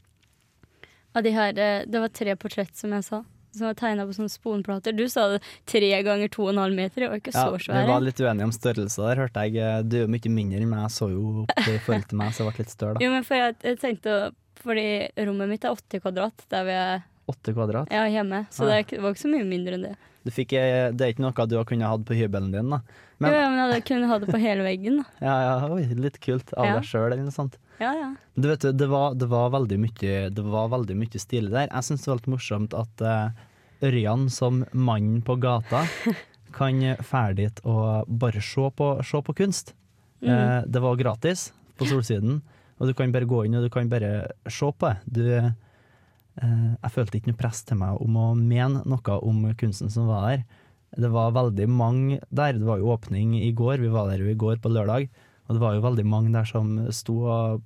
av 1.19 1.27
de 1.27 1.33
her 1.35 1.59
eh, 1.59 1.83
Det 1.89 2.01
var 2.05 2.15
tre 2.15 2.35
portrett, 2.41 2.73
som 2.79 2.95
jeg 2.97 3.05
sa, 3.07 3.21
som 3.59 3.67
var 3.69 3.77
tegna 3.79 4.05
på 4.07 4.15
sånne 4.17 4.31
sponplater. 4.33 4.95
Du 4.97 5.05
sa 5.11 5.27
det 5.35 5.41
tre 5.69 5.91
ganger 6.07 6.31
to 6.33 6.45
og 6.47 6.53
en 6.55 6.61
halv 6.63 6.77
meter. 6.79 7.05
Det 7.05 7.11
var 7.11 7.21
ikke 7.23 7.35
Ja, 7.35 7.45
så 7.49 7.57
vi 7.57 7.65
svære. 7.67 7.87
var 7.91 8.05
litt 8.07 8.21
uenige 8.23 8.49
om 8.49 8.55
størrelse 8.55 9.03
der, 9.07 9.23
hørte 9.25 9.45
jeg. 9.49 9.87
Du 9.89 9.97
er 9.99 10.05
jo 10.07 10.11
mye 10.15 10.33
mindre 10.35 10.61
enn 10.63 10.71
meg, 10.73 10.85
jeg 10.87 10.95
så 10.99 11.11
jo 11.13 11.23
opp 11.45 11.55
i 11.65 11.79
forhold 11.85 12.09
til 12.13 12.21
meg, 12.23 12.35
så 12.37 12.45
jeg 12.45 12.51
ble 12.53 12.65
litt 12.65 12.75
større 12.75 12.95
da. 12.99 13.05
Jo, 13.05 13.11
men 13.17 13.27
for 13.27 13.41
jeg, 13.41 13.57
jeg 13.65 13.81
tenkte 13.85 14.19
Fordi 14.59 14.87
rommet 15.29 15.49
mitt 15.53 15.65
er 15.65 15.75
åtte 15.77 16.01
kvadrat 16.03 16.45
der 16.51 16.65
vi 16.67 16.73
er 16.75 17.03
Åtte 17.29 17.53
kvadrat. 17.53 17.91
ja, 17.93 18.07
hjemme. 18.09 18.47
Så 18.51 18.65
det, 18.65 18.99
var 18.99 19.13
ikke 19.13 19.21
så 19.27 19.29
mye 19.31 19.45
mindre 19.45 19.77
enn 19.77 19.85
det. 19.91 19.97
Du 20.25 20.31
fikk, 20.33 20.55
eh, 20.59 20.89
det 20.97 21.05
er 21.05 21.13
ikke 21.13 21.23
noe 21.27 21.47
du 21.47 21.57
har 21.59 21.67
kunnet 21.69 21.89
hatt 21.89 22.05
på 22.09 22.17
hybelen 22.17 22.51
din, 22.53 22.71
da. 22.73 22.81
Men, 23.19 23.35
jo, 23.35 23.39
ja, 23.41 23.49
men 23.51 23.73
jeg 23.75 23.85
kunne 23.89 24.09
ha 24.11 24.19
det 24.23 24.29
på 24.31 24.39
hele 24.39 24.63
veggen. 24.63 25.01
da. 25.01 25.27
ja, 25.27 25.37
ja, 25.43 25.71
oi, 25.75 25.83
litt 25.99 26.21
kult 26.23 26.53
av 26.55 26.69
deg 26.77 26.87
sjøl, 26.87 27.09
eller 27.11 27.25
noe 27.27 27.35
sånt. 27.35 27.59
Ja, 27.79 27.91
ja. 27.95 28.13
Du 28.35 28.49
vet, 28.51 28.65
det 28.79 28.87
var, 28.91 29.15
det 29.15 29.29
var 29.31 29.53
veldig 29.55 29.77
mye 29.79 30.15
Det 30.35 30.43
var 30.43 30.71
veldig 30.73 30.97
mye 30.99 31.21
stilig 31.23 31.53
der. 31.53 31.69
Jeg 31.71 31.87
syns 31.87 32.05
det 32.05 32.11
var 32.11 32.21
litt 32.21 32.33
morsomt 32.33 32.75
at 32.79 33.05
uh, 33.07 33.45
Ørjan 33.87 34.27
som 34.35 34.65
mannen 34.73 35.21
på 35.27 35.39
gata 35.43 35.85
kan 36.59 36.83
fære 37.07 37.37
dit 37.39 37.63
og 37.67 38.11
bare 38.23 38.43
se 38.43 38.71
på, 38.75 38.93
se 39.07 39.23
på 39.23 39.35
kunst. 39.43 39.75
Mm. 40.23 40.31
Uh, 40.31 40.61
det 40.67 40.83
var 40.83 40.99
gratis 40.99 41.49
på 41.79 41.87
Solsiden, 41.87 42.41
og 42.79 42.91
du 42.91 42.95
kan 42.99 43.15
bare 43.15 43.29
gå 43.31 43.45
inn 43.47 43.55
og 43.59 43.67
du 43.67 43.71
kan 43.71 43.91
bare 43.91 44.31
se 44.51 44.71
på 44.71 44.91
det. 44.91 45.19
Du, 45.19 45.27
uh, 45.39 46.71
jeg 46.83 46.95
følte 46.95 47.19
ikke 47.19 47.33
noe 47.33 47.43
press 47.43 47.63
til 47.67 47.79
meg 47.83 47.99
om 48.03 48.19
å 48.19 48.31
mene 48.39 48.83
noe 48.87 49.21
om 49.23 49.47
kunsten 49.59 49.91
som 49.91 50.11
var 50.11 50.31
der. 50.31 50.49
Det 50.97 51.11
var 51.13 51.33
veldig 51.37 51.69
mange 51.69 52.21
der. 52.31 52.53
Det 52.57 52.65
var 52.67 52.79
jo 52.81 52.93
åpning 52.95 53.37
i 53.43 53.53
går, 53.53 53.79
vi 53.85 53.89
var 53.93 54.09
der 54.11 54.23
jo 54.25 54.31
i 54.33 54.39
går 54.39 54.57
på 54.65 54.71
lørdag. 54.73 55.09
Og 55.49 55.57
det 55.57 55.61
var 55.63 55.75
jo 55.77 55.81
veldig 55.81 56.05
mange 56.05 56.33
der 56.33 56.45
som 56.45 56.75
sto 56.93 57.23
og 57.25 57.63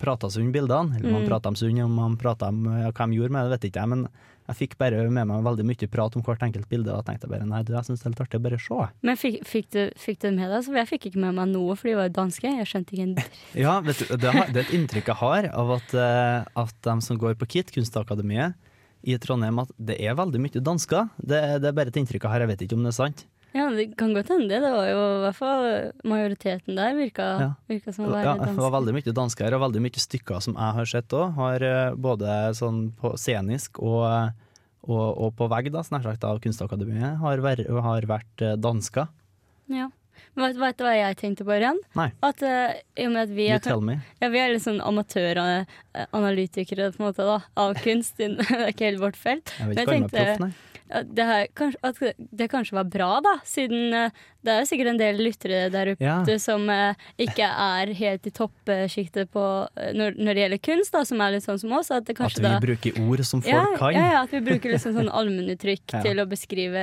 prata 0.00 0.28
seg 0.28 0.42
under 0.44 0.52
bildene. 0.60 0.96
Eller 0.98 1.12
man 1.12 1.22
Mm. 1.24 1.28
prata 1.30 1.48
om 1.48 1.56
sund, 1.56 1.80
om 1.80 1.94
man 1.96 2.16
prata 2.20 2.48
om 2.48 2.64
ja, 2.66 2.90
hva 2.92 3.06
de 3.08 3.16
gjorde 3.16 3.32
med 3.32 3.44
det, 3.48 3.54
vet 3.60 3.70
ikke 3.70 3.80
jeg. 3.80 3.88
Men 3.88 4.02
jeg 4.46 4.56
fikk 4.58 4.74
bare 4.76 5.08
med 5.08 5.26
meg 5.30 5.40
veldig 5.46 5.64
mye 5.64 5.88
prat 5.88 6.16
om 6.16 6.22
hvert 6.22 6.42
enkelt 6.44 6.68
bilde, 6.68 6.92
og 6.92 7.06
tenkte 7.06 7.28
bare 7.30 7.46
nei, 7.48 7.62
du, 7.64 7.72
jeg 7.72 7.84
syns 7.86 8.02
det 8.02 8.06
er 8.06 8.12
litt 8.12 8.20
artig 8.26 8.42
bare 8.44 8.58
se. 8.60 8.88
Men 9.00 9.16
fikk, 9.16 9.38
fikk, 9.48 9.70
du, 9.72 9.80
fikk 9.96 10.20
du 10.20 10.28
det 10.28 10.34
med 10.36 10.50
deg? 10.52 10.64
Så 10.66 10.76
jeg 10.76 10.88
fikk 10.90 11.06
ikke 11.08 11.22
med 11.24 11.34
meg 11.40 11.48
noe, 11.48 11.76
for 11.80 11.88
de 11.88 11.94
var 11.96 12.10
jo 12.10 12.16
danske. 12.20 12.44
Jeg 12.60 12.68
skjønte 12.68 12.92
ikke 12.92 13.06
en 13.08 13.14
dritt. 13.16 13.40
Ja, 13.64 13.78
vet 13.80 14.04
du, 14.04 14.04
det, 14.20 14.34
det 14.52 14.60
er 14.60 14.66
et 14.66 14.74
inntrykk 14.76 15.08
jeg 15.14 15.20
har 15.22 15.48
av 15.54 15.72
at, 15.78 15.94
eh, 15.96 16.44
at 16.60 16.76
de 16.84 16.96
som 17.00 17.16
går 17.16 17.40
på 17.40 17.48
KIT, 17.56 17.72
Kunstakademiet, 17.72 18.52
i 19.04 19.18
Trondheim, 19.20 19.58
at 19.62 19.70
det 19.78 19.98
er 20.00 20.16
veldig 20.18 20.40
mye 20.40 20.62
dansker. 20.64 21.08
Det, 21.20 21.40
det 21.62 21.68
er 21.70 21.76
bare 21.76 21.92
et 21.92 21.98
inntrykk 22.00 22.26
her, 22.32 22.44
jeg 22.44 22.50
vet 22.54 22.62
ikke 22.66 22.78
om 22.78 22.84
det 22.86 22.92
er 22.94 22.98
sant. 22.98 23.24
Ja, 23.54 23.68
det 23.70 23.84
kan 23.96 24.10
godt 24.16 24.32
hende 24.32 24.48
det. 24.50 24.58
Det 24.64 24.70
var 24.74 24.86
jo 24.88 25.02
i 25.14 25.18
hvert 25.22 25.36
fall 25.38 25.66
majoriteten 26.10 26.74
der 26.74 26.96
virka, 26.98 27.26
Ja. 27.38 27.50
virka 27.70 27.92
som 27.94 28.08
å 28.08 28.10
være 28.10 28.24
Ja, 28.26 28.48
det 28.48 28.56
var 28.58 28.72
veldig 28.74 28.94
mye 28.96 29.12
dansker, 29.14 29.54
og 29.54 29.62
veldig 29.68 29.82
mye 29.84 30.02
stykker 30.02 30.40
som 30.42 30.56
jeg 30.58 30.74
har 30.80 30.88
sett 30.90 31.14
òg, 31.14 31.34
har 31.36 31.62
eh, 31.62 31.94
både 31.94 32.38
sånn 32.58 32.80
på 32.98 33.12
scenisk 33.20 33.78
og, 33.78 34.32
og, 34.88 35.04
og 35.28 35.36
på 35.38 35.46
vegg, 35.52 35.70
da, 35.70 35.84
snart 35.86 36.02
sagt, 36.08 36.24
av 36.26 36.40
Kunstakademiet, 36.42 37.20
har, 37.22 37.44
vært- 37.44 37.70
har 37.70 38.08
vært 38.10 38.42
eh, 38.42 38.56
dansker. 38.58 39.06
Ja. 39.70 39.86
Men 40.34 40.58
vet, 40.60 40.78
du 40.78 40.84
hva 40.86 40.94
jeg 40.96 41.16
tenkte 41.20 41.44
på, 41.46 41.52
Ørjan? 41.56 41.78
Nei. 41.98 42.08
At 42.26 42.38
uh, 42.42 42.70
i 42.98 43.06
og 43.08 43.12
med 43.14 43.22
at 43.28 43.32
vi 43.36 43.44
er, 43.54 43.60
ja, 43.64 44.28
vi 44.32 44.38
er 44.42 44.48
litt 44.54 44.64
sånn 44.66 44.82
amatøranalytikere 44.84 46.84
på 46.94 46.98
en 47.02 47.08
måte 47.08 47.22
da, 47.26 47.38
av 47.60 47.70
kunst, 47.84 48.14
det 48.18 48.24
er 48.50 48.68
ikke 48.72 48.88
helt 48.90 49.02
vårt 49.02 49.18
felt. 49.20 49.46
Jeg 49.58 49.66
vet 49.72 49.76
Men 49.76 49.82
ikke 49.82 49.90
hva 49.90 49.94
jeg 49.94 50.00
tenkte- 50.04 50.24
proff, 50.24 50.40
nei. 50.44 50.52
det, 51.16 51.24
her, 51.24 51.44
at 51.88 51.96
det 52.42 52.46
kanskje 52.52 52.76
var 52.76 52.84
bra, 52.92 53.06
da, 53.24 53.32
siden 53.48 53.94
eh, 53.96 54.10
det 54.44 54.50
er 54.52 54.58
jo 54.60 54.66
sikkert 54.68 54.90
en 54.92 54.98
del 55.00 55.16
lyttere 55.24 55.60
der 55.72 55.86
ute 55.94 56.04
Ja. 56.04 56.18
som 56.38 56.68
eh, 56.70 56.92
ikke 57.24 57.46
er 57.48 57.86
helt 57.96 58.26
i 58.28 58.32
toppsjiktet 58.36 59.30
på 59.32 59.44
når, 59.96 60.12
når 60.20 60.30
det 60.36 60.42
gjelder 60.44 60.60
kunst, 60.68 60.92
da, 60.92 61.00
som 61.08 61.20
er 61.24 61.32
litt 61.34 61.46
sånn 61.46 61.58
som 61.62 61.72
oss. 61.78 61.88
At 61.94 62.04
det 62.06 62.14
At 62.20 62.36
vi 62.36 62.42
da 62.44 62.58
bruker 62.62 62.92
ord 63.00 63.20
som 63.24 63.40
folk 63.42 63.54
ja, 63.54 63.64
kan. 63.80 63.92
Ja, 63.96 64.04
ja, 64.12 64.20
at 64.26 64.32
vi 64.34 64.40
bruker 64.44 64.68
liksom 64.76 64.92
sånn 64.98 65.08
allmennuttrykk 65.18 65.86
til 66.04 66.16
å 66.20 66.26
beskrive 66.28 66.82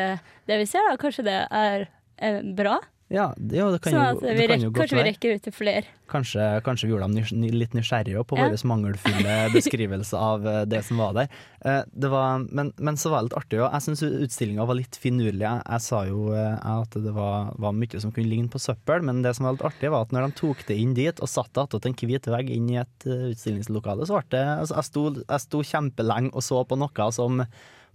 det 0.49 0.55
vi 0.63 0.67
ser. 0.69 0.81
Da. 0.89 0.97
Kanskje 0.99 1.23
det 1.29 1.37
er 1.47 1.77
eh, 2.17 2.41
bra? 2.57 2.75
Ja, 3.11 3.25
jo, 3.35 3.65
det 3.73 3.81
kan 3.83 3.91
Sånn 3.91 3.99
jo, 3.99 4.11
at 4.15 4.21
det 4.23 4.33
vi 4.37 4.45
kan 4.47 4.61
jo 4.63 4.69
kanskje 4.71 4.95
vi 4.95 5.03
rekker 5.03 5.33
ut 5.35 5.41
til 5.43 5.51
flere. 5.51 5.81
Kanskje, 6.11 6.43
kanskje 6.63 6.87
vi 6.87 6.91
gjorde 6.93 7.07
dem 7.09 7.15
nys 7.17 7.31
litt 7.55 7.73
nysgjerrige 7.75 8.21
på 8.27 8.37
Ja. 8.39 8.45
vår 8.47 8.61
mangelfulle 8.71 9.33
beskrivelse 9.55 10.15
av 10.15 10.47
eh, 10.47 10.59
det 10.71 10.79
som 10.87 10.99
var 11.03 11.13
der. 11.17 11.27
Eh, 11.65 11.81
Det 11.91 12.09
var, 12.11 12.39
men, 12.47 12.71
men 12.79 12.95
så 12.99 13.11
var 13.11 13.19
det 13.21 13.29
litt 13.31 13.37
artig. 13.41 13.59
òg. 13.59 13.67
jeg 13.75 13.85
syns 13.87 14.03
utstillinga 14.07 14.67
var 14.69 14.79
litt 14.79 14.95
finurlig. 14.95 15.43
Jeg, 15.43 15.63
jeg 15.67 15.81
sa 15.89 15.99
jo 16.07 16.31
eh, 16.31 16.55
at 16.71 16.95
det 17.03 17.13
var, 17.15 17.51
var 17.59 17.75
mye 17.75 17.99
som 18.03 18.11
kunne 18.15 18.31
ligne 18.31 18.47
på 18.51 18.63
søppel, 18.63 19.03
men 19.03 19.21
det 19.27 19.35
som 19.35 19.45
var 19.49 19.57
litt 19.59 19.67
artig, 19.73 19.91
var 19.91 20.07
at 20.07 20.15
når 20.15 20.29
de 20.29 20.37
tok 20.39 20.63
det 20.71 20.79
inn 20.79 20.95
dit 20.95 21.19
og 21.19 21.27
satte 21.31 21.51
det 21.59 21.67
attåt 21.67 21.89
en 21.91 21.97
hvit 21.99 22.31
vegg 22.31 22.49
inn 22.55 22.71
i 22.71 22.79
et 22.85 23.07
utstillingslokale, 23.35 24.07
så 24.07 24.21
ble 24.21 24.39
det 24.39 24.45
altså, 24.55 24.79
jeg, 24.79 24.87
sto, 24.91 25.05
jeg 25.27 25.45
sto 25.47 25.63
kjempelenge 25.73 26.31
og 26.31 26.43
så 26.47 26.63
på 26.63 26.79
noe 26.79 27.11
som 27.11 27.43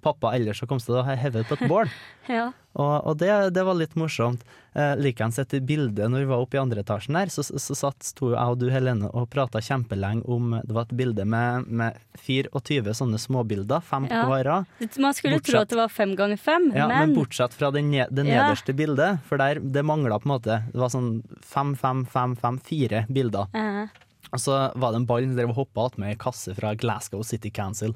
pappa 0.07 0.31
ellers 0.39 0.63
har 0.63 0.71
kommet 0.71 0.87
til 0.87 1.01
å 1.01 1.03
heve 1.07 1.43
på 1.49 1.59
et 1.59 1.67
bål. 1.73 1.91
Ja. 2.31 2.53
Og, 2.77 2.95
og 3.09 3.15
det, 3.21 3.29
det 3.57 3.63
var 3.65 3.77
litt 3.79 3.95
morsomt. 3.97 4.43
Eh, 4.77 4.93
Likeens 5.01 5.39
et 5.41 5.55
bilde 5.65 6.07
når 6.13 6.23
vi 6.25 6.29
var 6.29 6.43
oppe 6.45 6.59
i 6.59 6.61
andre 6.61 6.83
etasjen 6.85 7.17
der, 7.17 7.31
så, 7.33 7.41
så, 7.47 7.73
satt, 7.79 8.05
sto 8.05 8.29
jeg 8.35 8.53
og 8.53 8.59
du, 8.61 8.67
Helene, 8.71 9.09
og 9.17 9.31
prata 9.33 9.63
kjempelenge 9.65 10.27
om 10.29 10.51
Det 10.61 10.75
var 10.77 10.85
et 10.85 10.93
bilde 10.99 11.25
med, 11.25 11.65
med 11.73 11.97
24 12.27 12.93
sånne 12.99 13.21
småbilder, 13.23 13.81
fem 13.87 14.05
Ja. 14.11 14.21
på 14.27 14.35
hver 14.35 14.45
rad. 14.51 14.69
Man 15.01 15.17
skulle 15.17 15.39
Bortsett- 15.39 15.55
tro 15.55 15.63
at 15.65 15.73
det 15.73 15.81
var 15.81 15.89
fem 15.95 16.13
ganger 16.19 16.37
fem, 16.43 16.69
Ja, 16.77 16.89
men, 16.91 16.99
men, 17.11 17.17
bortsett 17.17 17.57
fra 17.57 17.71
det, 17.73 17.83
ne 17.89 18.05
det 18.11 18.27
Ja. 18.29 18.43
nederste 18.45 18.77
bildet, 18.77 19.23
for 19.25 19.41
der 19.41 19.63
det 19.65 19.85
mangla 19.89 20.21
på 20.21 20.29
en 20.29 20.35
måte 20.37 20.61
Det 20.73 20.79
var 20.85 20.93
sånn 20.93 21.23
fem, 21.41 21.73
fem, 21.81 22.05
fem, 22.05 22.37
fem, 22.37 22.59
fire 22.61 23.07
bilder. 23.09 23.49
eh, 23.57 23.87
Og 24.35 24.41
så 24.43 24.59
var 24.77 24.93
det 24.93 25.01
en 25.01 25.07
ball 25.09 25.25
som 25.33 25.57
hoppa 25.57 25.87
attmed 25.89 26.11
ei 26.13 26.17
kasse 26.21 26.53
fra 26.59 26.75
Glasgow 26.77 27.23
City 27.25 27.49
Council. 27.51 27.95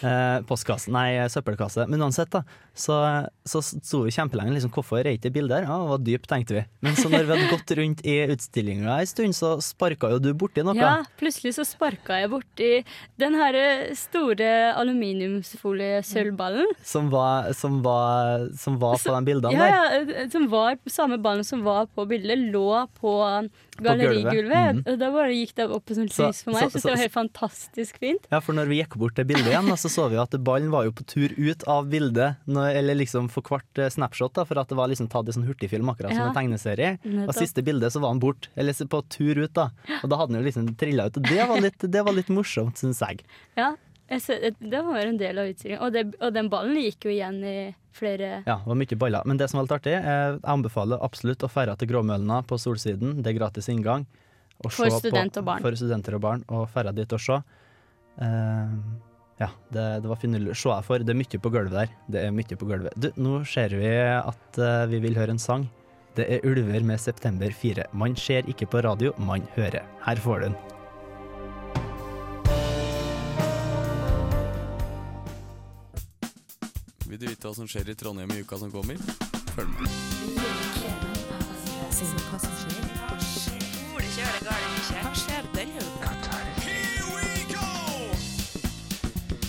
Eh, 0.00 0.38
postkasse, 0.48 0.88
nei, 0.90 1.28
søppelkasse. 1.28 1.84
Men 1.92 2.00
uansett, 2.06 2.30
da, 2.32 2.40
så, 2.72 2.96
så 3.44 3.60
sto 3.62 4.00
vi 4.06 4.10
kjempelenge 4.16 4.54
liksom, 4.56 4.72
hvorfor 4.72 5.02
er 5.02 5.04
det 5.10 5.12
ikke 5.18 5.32
bilder? 5.34 5.66
Ja, 5.68 5.76
det 5.82 5.90
var 5.90 6.00
dypt, 6.06 6.28
tenkte 6.30 6.56
vi. 6.56 6.62
Men 6.86 6.96
så 6.96 7.10
når 7.12 7.26
vi 7.28 7.34
hadde 7.36 7.50
gått 7.52 7.74
rundt 7.76 8.00
i 8.08 8.14
utstillinga 8.32 8.96
en 9.02 9.10
stund, 9.10 9.36
så 9.36 9.50
sparka 9.62 10.08
jo 10.14 10.18
du 10.24 10.30
borti 10.38 10.64
noe. 10.64 10.74
ja, 10.80 10.94
plutselig 11.20 11.52
så 11.58 11.66
sparka 11.68 12.16
jeg 12.22 12.32
borti 12.32 12.70
den 13.20 13.36
her 13.36 13.58
store 14.00 14.48
aluminiumsfoliesølvballen. 14.80 16.66
Som, 16.84 17.10
var, 17.12 17.52
som, 17.52 17.82
var, 17.84 18.48
som 18.58 18.78
var 18.80 18.96
på 19.02 19.12
de 19.14 19.22
bildene 19.28 19.52
Ja, 19.54 19.68
der. 19.68 20.08
ja, 20.24 20.28
som 20.32 20.48
var 20.52 20.80
samme 20.90 21.18
ballen 21.22 21.44
som 21.46 21.62
var 21.66 21.86
på 21.92 22.06
bildet, 22.08 22.38
lå 22.52 22.86
på 22.98 23.12
gallerigulvet. 23.80 24.76
Mm. 24.76 24.82
Og 24.92 24.98
da 25.00 25.10
bare 25.14 25.32
gikk 25.32 25.54
det 25.58 25.66
opp 25.70 25.90
et 25.90 25.96
sånt 25.96 26.12
Så- 26.12 26.26
lys 26.28 26.42
for 26.44 26.52
meg. 26.52 26.62
så- 26.62 26.70
så, 26.70 26.78
så- 26.80 26.88
det 26.88 26.92
var 26.92 27.02
helt 27.02 27.12
fantastisk 27.12 27.98
fint. 27.98 28.26
Ja, 28.30 28.40
for 28.40 28.52
når 28.52 28.66
vi 28.68 28.82
gikk 28.82 28.96
bort 28.98 29.14
til 29.14 29.24
bildet 29.24 29.46
igjen, 29.46 29.68
så 29.76 29.88
så 29.88 30.08
vi 30.10 30.16
at 30.16 30.30
ballen 30.44 30.70
var 30.70 30.84
jo 30.84 30.92
på 30.92 31.06
tur 31.06 31.28
ut 31.38 31.64
av 31.66 31.88
bildet, 31.88 32.36
når, 32.46 32.76
eller 32.76 32.94
liksom 32.94 33.28
for 33.30 33.42
hvert 33.42 33.78
eh, 33.78 33.88
snapshot, 33.88 34.32
da, 34.34 34.44
for 34.44 34.58
at 34.58 34.68
det 34.68 34.76
var 34.76 34.88
liksom 34.88 35.08
tatt 35.08 35.28
i 35.28 35.32
sånn 35.32 35.46
hurtigfilm, 35.46 35.88
akkurat 35.88 36.12
som 36.14 36.28
en 36.28 36.34
tegneserie. 36.34 36.98
Og 37.28 37.34
siste 37.34 37.62
bildet 37.64 37.92
så 37.92 38.00
var 38.00 38.08
han 38.10 38.20
bort, 38.20 38.48
eller 38.56 38.72
på 38.72 39.02
tur 39.08 39.38
ut, 39.38 39.52
da. 39.54 39.70
Og 40.02 40.10
da 40.10 40.16
hadde 40.16 40.34
han 40.34 40.42
jo 40.44 40.48
liksom 40.50 40.76
trilla 40.76 41.06
ut. 41.06 41.16
Og 41.16 41.22
det 41.22 41.48
var 41.48 41.60
litt, 41.60 41.78
det 41.78 42.04
var 42.04 42.12
litt 42.12 42.28
morsomt, 42.28 42.74
syns 42.76 43.00
jeg. 43.00 43.20
Ja, 43.56 43.74
det 44.18 44.82
var 44.82 45.06
en 45.06 45.18
del 45.20 45.38
av 45.38 45.48
utstillingen. 45.50 45.82
Og, 45.84 45.92
det, 45.94 46.02
og 46.20 46.34
den 46.34 46.50
ballen 46.52 46.78
gikk 46.80 47.06
jo 47.06 47.12
igjen 47.14 47.38
i 47.44 47.56
flere 47.96 48.42
Ja, 48.46 48.58
det 48.62 48.68
var 48.68 48.78
mye 48.80 48.98
baller. 48.98 49.28
Men 49.28 49.40
det 49.40 49.48
som 49.50 49.60
var 49.60 49.68
litt 49.68 49.76
artig, 49.78 49.94
eh, 49.98 50.08
jeg 50.08 50.40
anbefaler 50.54 51.04
absolutt 51.04 51.44
å 51.46 51.50
ferde 51.52 51.76
til 51.80 51.92
Gråmølna 51.92 52.42
på 52.48 52.58
Solsiden. 52.60 53.20
Det 53.22 53.32
er 53.32 53.38
gratis 53.38 53.70
inngang. 53.72 54.06
For 54.62 54.90
se 54.90 55.02
student 55.02 55.38
og 55.40 55.46
barn. 55.48 55.64
For 55.64 55.78
studenter 55.78 56.18
og 56.18 56.24
barn. 56.24 56.44
Og 56.52 56.68
ferde 56.72 56.94
dit 56.96 57.14
og 57.16 57.22
se. 57.22 57.38
Uh, 58.20 58.74
ja, 59.40 59.48
det, 59.74 59.86
det 60.04 60.10
var 60.10 60.20
finurlig. 60.20 60.56
Se 60.58 60.70
jeg 60.70 60.86
for. 60.86 61.02
Det 61.02 61.14
er 61.14 61.18
mye 61.18 61.42
på 61.46 61.52
gulvet 61.54 61.78
der. 61.78 61.94
Det 62.14 62.26
er 62.26 62.34
mye 62.34 62.58
på 62.58 62.68
gulvet. 62.68 62.98
Du, 63.00 63.10
nå 63.18 63.40
ser 63.48 63.74
vi 63.78 63.94
at 64.18 64.60
uh, 64.60 64.84
vi 64.92 65.02
vil 65.02 65.18
høre 65.18 65.34
en 65.34 65.42
sang. 65.42 65.66
Det 66.16 66.28
er 66.28 66.44
Ulver 66.44 66.84
med 66.84 67.00
September 67.00 67.54
4. 67.56 67.88
Man 67.96 68.16
ser 68.20 68.44
ikke 68.50 68.68
på 68.68 68.84
radio, 68.84 69.14
man 69.16 69.48
hører. 69.56 69.88
Her 70.04 70.20
får 70.20 70.42
du 70.42 70.48
den. 70.50 70.60
Du 77.22 77.28
vite 77.30 77.46
hva 77.46 77.54
som 77.54 77.68
skjer 77.70 77.92
i 77.92 77.94
Trondheim 77.94 78.30
i 78.34 78.42
uka 78.42 78.58
som 78.58 78.70
kommer? 78.72 78.98
Følg 79.54 79.68
med. 79.78 79.90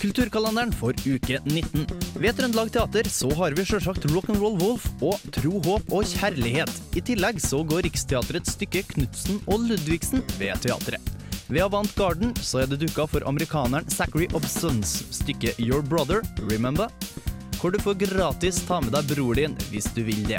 Kulturkalenderen 0.04 0.74
for 0.76 0.92
uke 1.08 1.40
19. 1.48 1.86
Ved 2.20 2.36
Trøndelag 2.36 2.70
Teater 2.74 3.08
så 3.08 3.30
har 3.40 3.56
vi 3.56 3.64
sjølsagt 3.66 4.04
Rock'n'Roll 4.12 4.60
Wolf 4.60 4.86
og 5.00 5.18
Tro, 5.34 5.56
håp 5.64 5.90
og 5.96 6.04
kjærlighet. 6.12 6.70
I 6.94 7.02
tillegg 7.08 7.40
så 7.42 7.64
går 7.64 7.88
Riksteatrets 7.88 8.54
stykke 8.58 8.84
Knutsen 8.92 9.40
og 9.48 9.64
Ludvigsen 9.64 10.22
ved 10.36 10.60
teatret. 10.62 11.14
Ved 11.48 11.64
Avant 11.64 11.90
Garden 11.96 12.36
så 12.44 12.62
er 12.62 12.70
det 12.70 12.84
dukka 12.84 13.08
for 13.10 13.26
amerikaneren 13.28 13.88
Zachary 13.90 14.28
Obsons 14.36 15.00
stykke 15.12 15.56
Your 15.58 15.82
Brother, 15.82 16.22
Remember? 16.52 16.92
Hvor 17.64 17.72
du 17.72 17.78
får 17.80 17.94
gratis 17.96 18.58
ta 18.68 18.76
med 18.84 18.92
deg 18.92 19.06
bror 19.08 19.38
din 19.38 19.54
hvis 19.70 19.86
du 19.96 20.02
vil 20.04 20.18
det. 20.28 20.36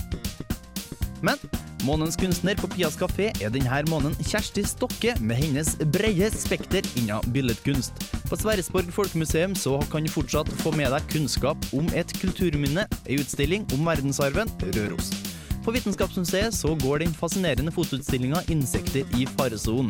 Men 1.25 1.39
månedens 1.81 2.19
kunstner 2.21 2.53
på 2.59 2.67
Pias 2.69 2.93
kafé 3.01 3.31
er 3.41 3.49
denne 3.49 3.79
måneden 3.89 4.13
Kjersti 4.29 4.61
Stokke 4.69 5.15
med 5.17 5.39
hennes 5.39 5.71
brede 5.95 6.27
spekter 6.37 6.85
innen 6.93 7.25
billedkunst. 7.33 7.97
På 8.29 8.37
Sverresborg 8.37 8.93
folkemuseum 8.93 9.55
så 9.57 9.79
kan 9.89 10.05
du 10.05 10.13
fortsatt 10.13 10.51
få 10.61 10.75
med 10.77 10.93
deg 10.93 11.07
kunnskap 11.15 11.65
om 11.73 11.89
et 11.97 12.13
kulturminne, 12.21 12.85
ei 13.09 13.17
utstilling 13.17 13.65
om 13.73 13.89
verdensarven 13.89 14.53
Røros. 14.77 15.09
På 15.65 15.73
Vitenskapsmuseet 15.73 16.53
så 16.53 16.75
går 16.77 17.07
den 17.07 17.17
fascinerende 17.17 17.73
fotoutstillinga 17.73 18.45
'Insekter 18.45 19.01
i 19.17 19.25
faresonen'. 19.33 19.89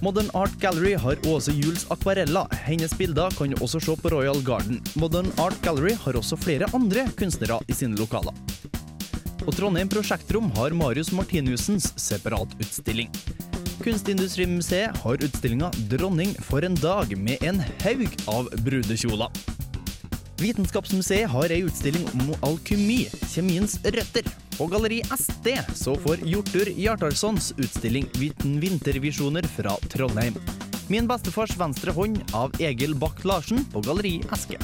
Modern 0.00 0.28
Art 0.34 0.54
Gallery 0.60 0.94
har 0.94 1.16
Åse 1.26 1.50
Juels 1.52 1.86
akvareller. 1.90 2.46
Hennes 2.62 2.92
bilder 2.98 3.34
kan 3.34 3.50
du 3.50 3.58
også 3.64 3.80
se 3.82 3.96
på 3.98 4.12
Royal 4.12 4.38
Garden. 4.46 4.78
Modern 4.94 5.26
Art 5.42 5.58
Gallery 5.64 5.96
har 6.04 6.14
også 6.14 6.38
flere 6.38 6.68
andre 6.76 7.02
kunstnere 7.18 7.58
i 7.66 7.74
sine 7.74 7.98
lokaler. 7.98 8.36
Og 9.42 9.56
Trondheim 9.56 9.90
Prosjektrom 9.90 10.52
har 10.54 10.76
Marius 10.76 11.10
Martinussens 11.10 11.90
separatutstilling. 11.98 13.10
Kunstindustrimuseet 13.82 15.02
har 15.02 15.24
utstillinga 15.24 15.72
'Dronning 15.90 16.36
for 16.46 16.62
en 16.62 16.78
dag' 16.78 17.18
med 17.18 17.42
en 17.42 17.58
haug 17.82 18.06
av 18.28 18.54
brudekjoler. 18.62 19.30
Vitenskapsmuseet 20.38 21.26
har 21.26 21.50
ei 21.50 21.64
utstilling 21.66 22.06
om 22.14 22.36
alkymi, 22.46 23.08
kjemiens 23.34 23.80
røtter. 23.82 24.30
På 24.58 24.66
Galleri 24.66 25.02
SD 25.18 25.48
så 25.74 25.94
får 25.94 26.16
Hjortur 26.26 26.66
Hjartarssons 26.66 27.52
utstilling 27.56 28.08
Viten 28.18 28.56
vintervisjoner 28.60 29.42
fra 29.42 29.76
Trondheim. 29.92 30.34
Min 30.90 31.06
bestefars 31.06 31.54
venstre 31.60 31.94
hånd 31.94 32.18
av 32.34 32.56
Egil 32.58 32.96
Bakk 32.98 33.22
Larsen 33.22 33.62
på 33.70 33.84
Galleri 33.86 34.16
Eske. 34.34 34.58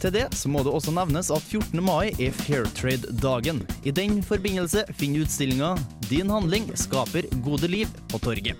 Til 0.00 0.14
det 0.14 0.24
så 0.38 0.48
må 0.48 0.62
det 0.64 0.72
også 0.72 0.94
nevnes 0.96 1.28
at 1.34 1.44
14. 1.44 1.82
mai 1.84 2.08
er 2.14 2.32
Fairtrade-dagen. 2.40 3.60
I 3.84 3.92
den 3.92 4.22
forbindelse 4.24 4.86
finner 4.96 5.26
utstillinga 5.26 5.74
'Din 6.08 6.30
handling 6.32 6.70
skaper 6.72 7.28
gode 7.44 7.68
liv' 7.68 7.92
på 8.08 8.18
torget. 8.18 8.56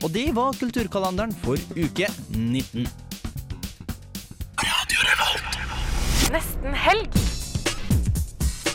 Og 0.00 0.12
det 0.16 0.30
var 0.32 0.56
kulturkalenderen 0.56 1.36
for 1.44 1.60
uke 1.76 2.08
19. 2.32 2.88
Nesten 6.32 6.72
helg. 6.72 7.45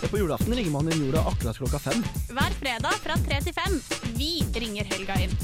På 0.10 0.18
julaften 0.18 0.54
ringer 0.56 0.72
man 0.72 0.92
inn 0.92 1.06
jorda 1.06 1.22
akkurat 1.30 1.58
klokka 1.58 1.80
fem. 1.80 2.04
Hver 2.30 2.54
fredag 2.60 2.94
fra 3.04 3.16
tre 3.28 3.38
til 3.46 3.54
fem. 3.56 3.78
Vi 4.18 4.32
ringer 4.60 4.88
helga 4.92 5.16
inn. 5.24 5.36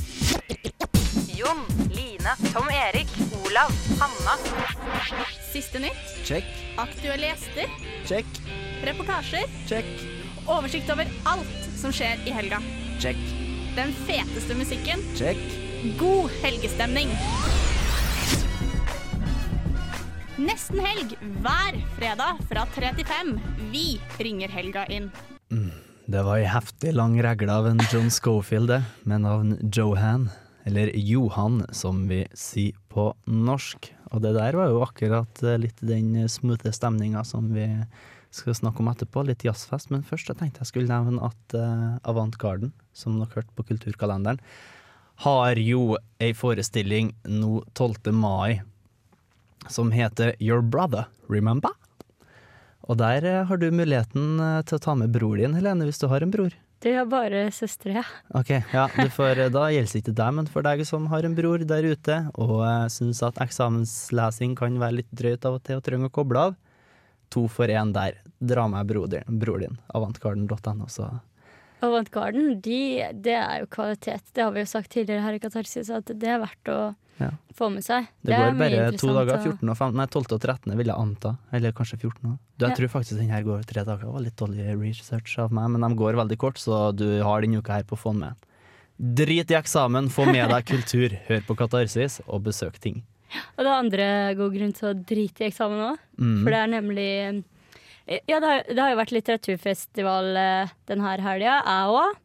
Jon, 1.38 1.62
Line, 1.94 2.34
Tom 2.54 2.68
Erik, 2.74 3.12
Olav, 3.46 3.72
Hanna. 4.02 4.36
Siste 5.54 5.80
nytt. 5.80 6.10
Check, 6.28 6.46
Aktuelle 6.78 7.30
gjester. 7.32 7.70
check, 8.10 8.26
Reportasjer. 8.84 9.46
check, 9.70 9.86
Oversikt 10.48 10.90
over 10.94 11.08
alt 11.28 11.70
som 11.80 11.92
skjer 11.94 12.20
i 12.26 12.32
helga. 12.32 12.60
check, 13.00 13.18
Den 13.76 13.94
feteste 14.08 14.56
musikken. 14.56 15.00
check. 15.16 15.38
God 16.00 16.32
helgestemning. 16.42 17.10
Nesten 20.38 20.78
helg 20.86 21.16
hver 21.42 21.78
fredag 21.96 22.42
fra 22.46 22.62
3 22.76 22.92
til 23.00 23.08
5. 23.10 23.30
Vi 23.72 23.86
ringer 24.22 24.52
helga 24.54 24.84
inn. 24.94 25.08
Det 26.06 26.22
var 26.28 26.38
ei 26.38 26.46
heftig 26.46 26.92
lang 26.94 27.16
regle 27.26 27.50
av 27.50 27.66
en 27.66 27.82
John 27.90 28.12
Schofield, 28.14 28.70
det, 28.70 28.84
med 29.10 29.24
navn 29.26 29.56
Johan, 29.74 30.28
eller 30.70 30.92
Johan 30.94 31.64
som 31.74 32.04
vi 32.12 32.22
sier 32.38 32.78
på 32.94 33.08
norsk. 33.26 33.90
Og 34.12 34.22
det 34.28 34.36
der 34.38 34.60
var 34.62 34.70
jo 34.70 34.86
akkurat 34.86 35.42
eh, 35.42 35.58
litt 35.66 35.82
den 35.82 36.14
smoothe 36.30 36.70
stemninga 36.70 37.26
som 37.26 37.50
vi 37.58 37.66
skal 38.30 38.62
snakke 38.62 38.86
om 38.86 38.94
etterpå, 38.94 39.26
litt 39.26 39.42
jazzfest. 39.48 39.90
Men 39.90 40.06
først 40.06 40.30
jeg 40.30 40.38
tenkte 40.38 40.62
jeg 40.62 40.70
skulle 40.70 40.94
nevne 40.94 41.34
at 41.34 41.58
uh, 41.58 41.98
Avant 42.06 42.38
Garden, 42.38 42.78
som 42.94 43.18
dere 43.18 43.34
hørte 43.40 43.58
på 43.58 43.72
Kulturkalenderen, 43.74 44.38
har 45.26 45.58
jo 45.58 45.96
ei 46.22 46.36
forestilling 46.38 47.16
nå 47.26 47.64
12. 47.74 48.14
mai 48.14 48.62
som 49.70 49.92
heter 49.92 50.36
Your 50.40 50.62
Brother, 50.62 51.08
Remember? 51.28 51.74
Og 52.88 53.00
der 53.02 53.26
eh, 53.28 53.44
har 53.48 53.60
du 53.60 53.68
muligheten 53.72 54.40
eh, 54.40 54.62
til 54.68 54.80
å 54.80 54.84
ta 54.84 54.96
med 54.96 55.12
bror 55.12 55.36
din, 55.40 55.56
Helene, 55.58 55.88
hvis 55.88 56.00
du 56.00 56.08
har 56.12 56.24
en 56.24 56.32
bror. 56.32 56.56
Det 56.84 56.94
er 56.94 57.08
bare 57.10 57.48
søstre, 57.52 57.96
ja. 57.98 58.04
Ok, 58.38 58.52
ja, 58.72 58.86
du 58.94 59.10
får, 59.12 59.42
eh, 59.44 59.52
Da 59.52 59.66
gjelder 59.74 60.00
ikke 60.00 60.16
deg, 60.16 60.36
men 60.40 60.48
for 60.52 60.64
deg 60.64 60.86
som 60.88 61.10
har 61.12 61.28
en 61.28 61.36
bror 61.36 61.66
der 61.68 61.90
ute, 61.90 62.20
og 62.40 62.64
syns 62.94 63.24
at 63.26 63.42
eksamenslesing 63.44 64.56
kan 64.60 64.78
være 64.80 65.02
litt 65.02 65.12
drøyt 65.12 65.48
av 65.50 65.60
og 65.60 65.66
til 65.68 65.82
og 65.82 65.88
trenger 65.88 66.12
å 66.12 66.16
koble 66.20 66.46
av, 66.50 66.56
to 67.34 67.48
for 67.52 67.68
én 67.68 67.92
der. 67.96 68.22
Dra 68.38 68.68
med 68.72 68.88
broren 68.88 69.40
bror 69.42 69.64
din 69.66 69.80
avantgarden.no, 69.98 70.88
så 70.94 71.10
Avantgarden, 71.84 72.56
de, 72.66 73.06
det 73.14 73.36
er 73.38 73.60
jo 73.62 73.68
kvalitet. 73.70 74.32
Det 74.34 74.42
har 74.42 74.54
vi 74.56 74.64
jo 74.64 74.70
sagt 74.70 74.90
tidligere 74.96 75.22
her 75.22 75.36
i 75.38 75.42
Katarsis, 75.42 75.92
at 75.94 76.10
det 76.10 76.30
er 76.34 76.40
verdt 76.42 76.72
å 76.74 76.80
Ja. 77.20 77.32
få 77.58 77.70
med 77.74 77.84
seg. 77.86 78.06
Det, 78.22 78.30
det 78.30 78.38
går 78.38 78.58
bare 78.60 78.92
to 78.98 79.08
dager, 79.16 79.40
14 79.42 79.70
og 79.70 79.78
15, 79.78 79.96
nei 79.98 80.06
12 80.06 80.34
og 80.36 80.42
13 80.44 80.76
vil 80.78 80.92
jeg 80.92 80.96
anta, 81.02 81.32
eller 81.52 81.72
kanskje 81.74 81.98
14 82.00 82.38
Du, 82.58 82.66
Jeg 82.66 82.70
Ja. 82.70 82.76
tror 82.76 82.88
faktisk 82.94 83.18
den 83.20 83.30
her 83.34 83.44
går 83.44 83.64
tre 83.66 83.84
dager, 83.84 84.06
det 84.06 84.14
var 84.14 84.22
litt 84.22 84.36
dårlig 84.38 84.68
research 84.82 85.38
av 85.40 85.52
meg, 85.52 85.70
men 85.72 85.82
de 85.82 85.96
går 85.98 86.14
veldig 86.20 86.38
kort, 86.38 86.58
så 86.62 86.96
du 86.96 87.22
har 87.24 87.42
denne 87.42 87.58
uka 87.58 87.74
her 87.74 87.84
på 87.84 87.98
å 87.98 88.02
få 88.02 88.14
den 88.14 88.20
med. 88.28 88.36
Drit 88.98 89.52
i 89.52 89.58
eksamen, 89.58 90.10
få 90.10 90.26
med 90.26 90.50
deg 90.50 90.66
kultur, 90.66 91.10
hør 91.28 91.42
på 91.48 91.56
Katarsis 91.58 92.20
og 92.28 92.44
besøk 92.44 92.78
ting. 92.80 93.04
Og 93.58 93.66
det 93.66 93.68
er 93.68 93.82
andre 93.82 94.06
god 94.40 94.54
grunn 94.56 94.72
til 94.74 94.88
å 94.90 94.94
drite 94.96 95.44
i 95.44 95.50
eksamen 95.50 95.82
òg. 95.92 95.98
Mm. 96.18 96.44
For 96.44 96.50
det 96.54 96.60
er 96.62 96.72
nemlig 96.72 97.44
Ja, 98.30 98.40
det 98.40 98.48
har, 98.48 98.64
det 98.70 98.80
har 98.80 98.92
jo 98.94 99.00
vært 99.02 99.12
litteraturfestival 99.12 100.30
denne 100.34 100.70
den 100.88 101.02
helga, 101.04 101.58
jeg 101.66 101.92
òg. 101.92 102.16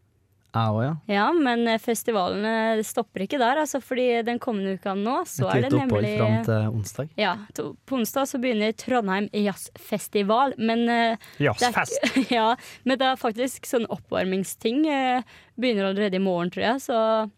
Jeg 0.53 0.69
òg, 0.69 0.83
ja. 0.85 0.95
Ja, 1.09 1.27
men 1.33 1.63
festivalene 1.81 1.81
festivalen 1.81 2.85
stopper 2.85 3.23
ikke 3.25 3.39
der, 3.41 3.57
altså, 3.63 3.81
fordi 3.81 4.23
den 4.27 4.39
kommende 4.39 4.75
uka 4.77 4.93
nå, 4.95 5.15
så 5.25 5.47
Et 5.49 5.55
er 5.57 5.63
det 5.63 5.73
lite 5.73 5.79
opphold 5.87 6.03
nemlig 6.05 6.19
fram 6.19 6.45
til 6.45 6.69
onsdag. 6.77 7.09
Ja, 7.17 7.35
to, 7.57 7.71
på 7.89 7.97
onsdag 7.97 8.29
så 8.29 8.39
begynner 8.43 8.73
Trondheim 8.77 9.31
jazzfestival, 9.33 10.53
men 10.59 10.85
eh, 10.93 11.17
Jazzfest. 11.41 11.99
er- 12.05 12.27
Ja, 12.39 12.51
men 12.85 12.99
det 13.01 13.07
er 13.15 13.17
faktisk 13.17 13.65
sånn 13.65 13.89
oppvarmingsting. 13.89 14.85
eh, 14.93 15.23
begynner 15.57 15.89
allerede 15.89 16.17
i 16.21 16.27
morgen, 16.27 16.51
tror 16.53 16.63
jeg, 16.69 16.81
så 16.85 17.31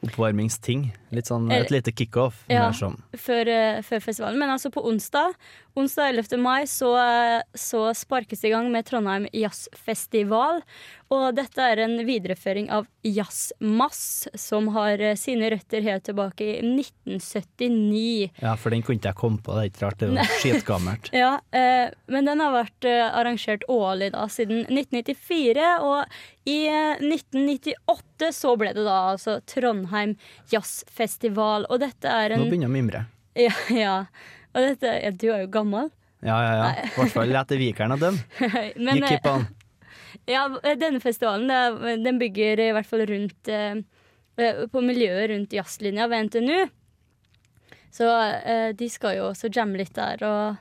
Oppvarmingsting. 0.00 0.86
Litt 1.12 1.28
sånn 1.28 1.50
et 1.52 1.68
lite 1.70 1.92
kickoff. 1.92 2.44
Ja. 2.48 2.70
sånn. 2.72 2.94
før, 3.20 3.48
eh, 3.52 3.80
før 3.84 4.00
festivalen. 4.00 4.38
Men 4.40 4.48
altså 4.48 4.70
på 4.72 4.80
onsdag, 4.88 5.34
onsdag 5.76 6.14
11. 6.14 6.38
mai 6.40 6.62
så, 6.64 6.94
eh, 6.96 7.42
så 7.54 7.90
sparkes 7.94 8.40
det 8.40 8.48
i 8.48 8.54
gang 8.54 8.70
med 8.72 8.86
Trondheim 8.86 9.26
jazzfestival. 9.34 10.62
Og 11.10 11.34
dette 11.34 11.64
er 11.72 11.80
en 11.82 11.96
videreføring 12.06 12.68
av 12.70 12.84
Jazzmass, 13.02 14.28
som 14.38 14.68
har 14.76 15.00
eh, 15.02 15.16
sine 15.18 15.48
røtter 15.50 15.82
helt 15.82 16.04
tilbake 16.06 16.46
i 16.46 16.52
1979. 16.62 18.30
Ja, 18.38 18.52
for 18.54 18.70
den 18.70 18.84
kunne 18.86 19.00
ikke 19.00 19.10
jeg 19.10 19.18
komme 19.18 19.42
på, 19.42 19.56
det 19.56 19.64
er 19.64 19.70
ikke 19.72 19.84
rart, 19.88 19.98
det 19.98 20.10
jo 20.12 20.28
skitgammelt. 20.38 21.10
Ja, 21.20 21.32
eh, 21.50 21.90
men 22.06 22.30
den 22.30 22.44
har 22.44 22.54
vært 22.54 22.86
eh, 22.86 23.02
arrangert 23.08 23.66
årlig 23.66 24.12
da, 24.14 24.28
siden 24.30 24.62
1994, 24.68 25.68
og 25.82 26.46
i 26.46 26.60
eh, 26.70 27.02
1998 27.02 28.30
så 28.38 28.54
ble 28.60 28.70
det 28.78 28.86
da 28.86 28.98
altså 29.10 29.40
Trondheim 29.50 30.14
Jazzfestival, 30.54 31.66
og 31.66 31.82
dette 31.82 32.06
er 32.06 32.36
en 32.36 32.44
Nå 32.44 32.52
begynner 32.52 32.70
jeg 32.70 32.74
å 32.74 32.78
mimre. 32.78 33.06
Ja, 33.48 33.54
ja. 33.72 33.96
Og 34.54 34.62
dette, 34.62 34.94
ja, 35.02 35.10
du 35.14 35.30
er 35.30 35.44
jo 35.44 35.50
gammel. 35.58 35.90
Ja, 36.22 36.36
ja, 36.44 36.54
ja. 36.54 36.70
I 36.84 36.90
hvert 36.98 37.14
fall 37.14 37.34
etter 37.40 37.58
Vikeren 37.58 37.94
og 37.94 38.02
dem. 38.02 38.18
Men, 38.84 39.00
You 39.00 39.06
keep 39.08 39.26
on. 39.30 39.46
Ja, 40.30 40.46
denne 40.80 41.00
festivalen 41.02 42.02
den 42.04 42.18
bygger 42.20 42.60
i 42.64 42.72
hvert 42.76 42.88
fall 42.88 43.04
rundt 43.10 43.48
eh, 43.52 43.80
eh, 44.40 44.66
På 44.72 44.82
miljøet 44.84 45.30
rundt 45.32 45.54
jazzlinja 45.56 46.08
ved 46.10 46.28
NTNU. 46.30 46.58
Så 47.90 48.06
eh, 48.46 48.70
de 48.76 48.88
skal 48.90 49.18
jo 49.18 49.30
også 49.30 49.50
jamme 49.52 49.80
litt 49.80 49.94
der 49.96 50.22
og, 50.26 50.60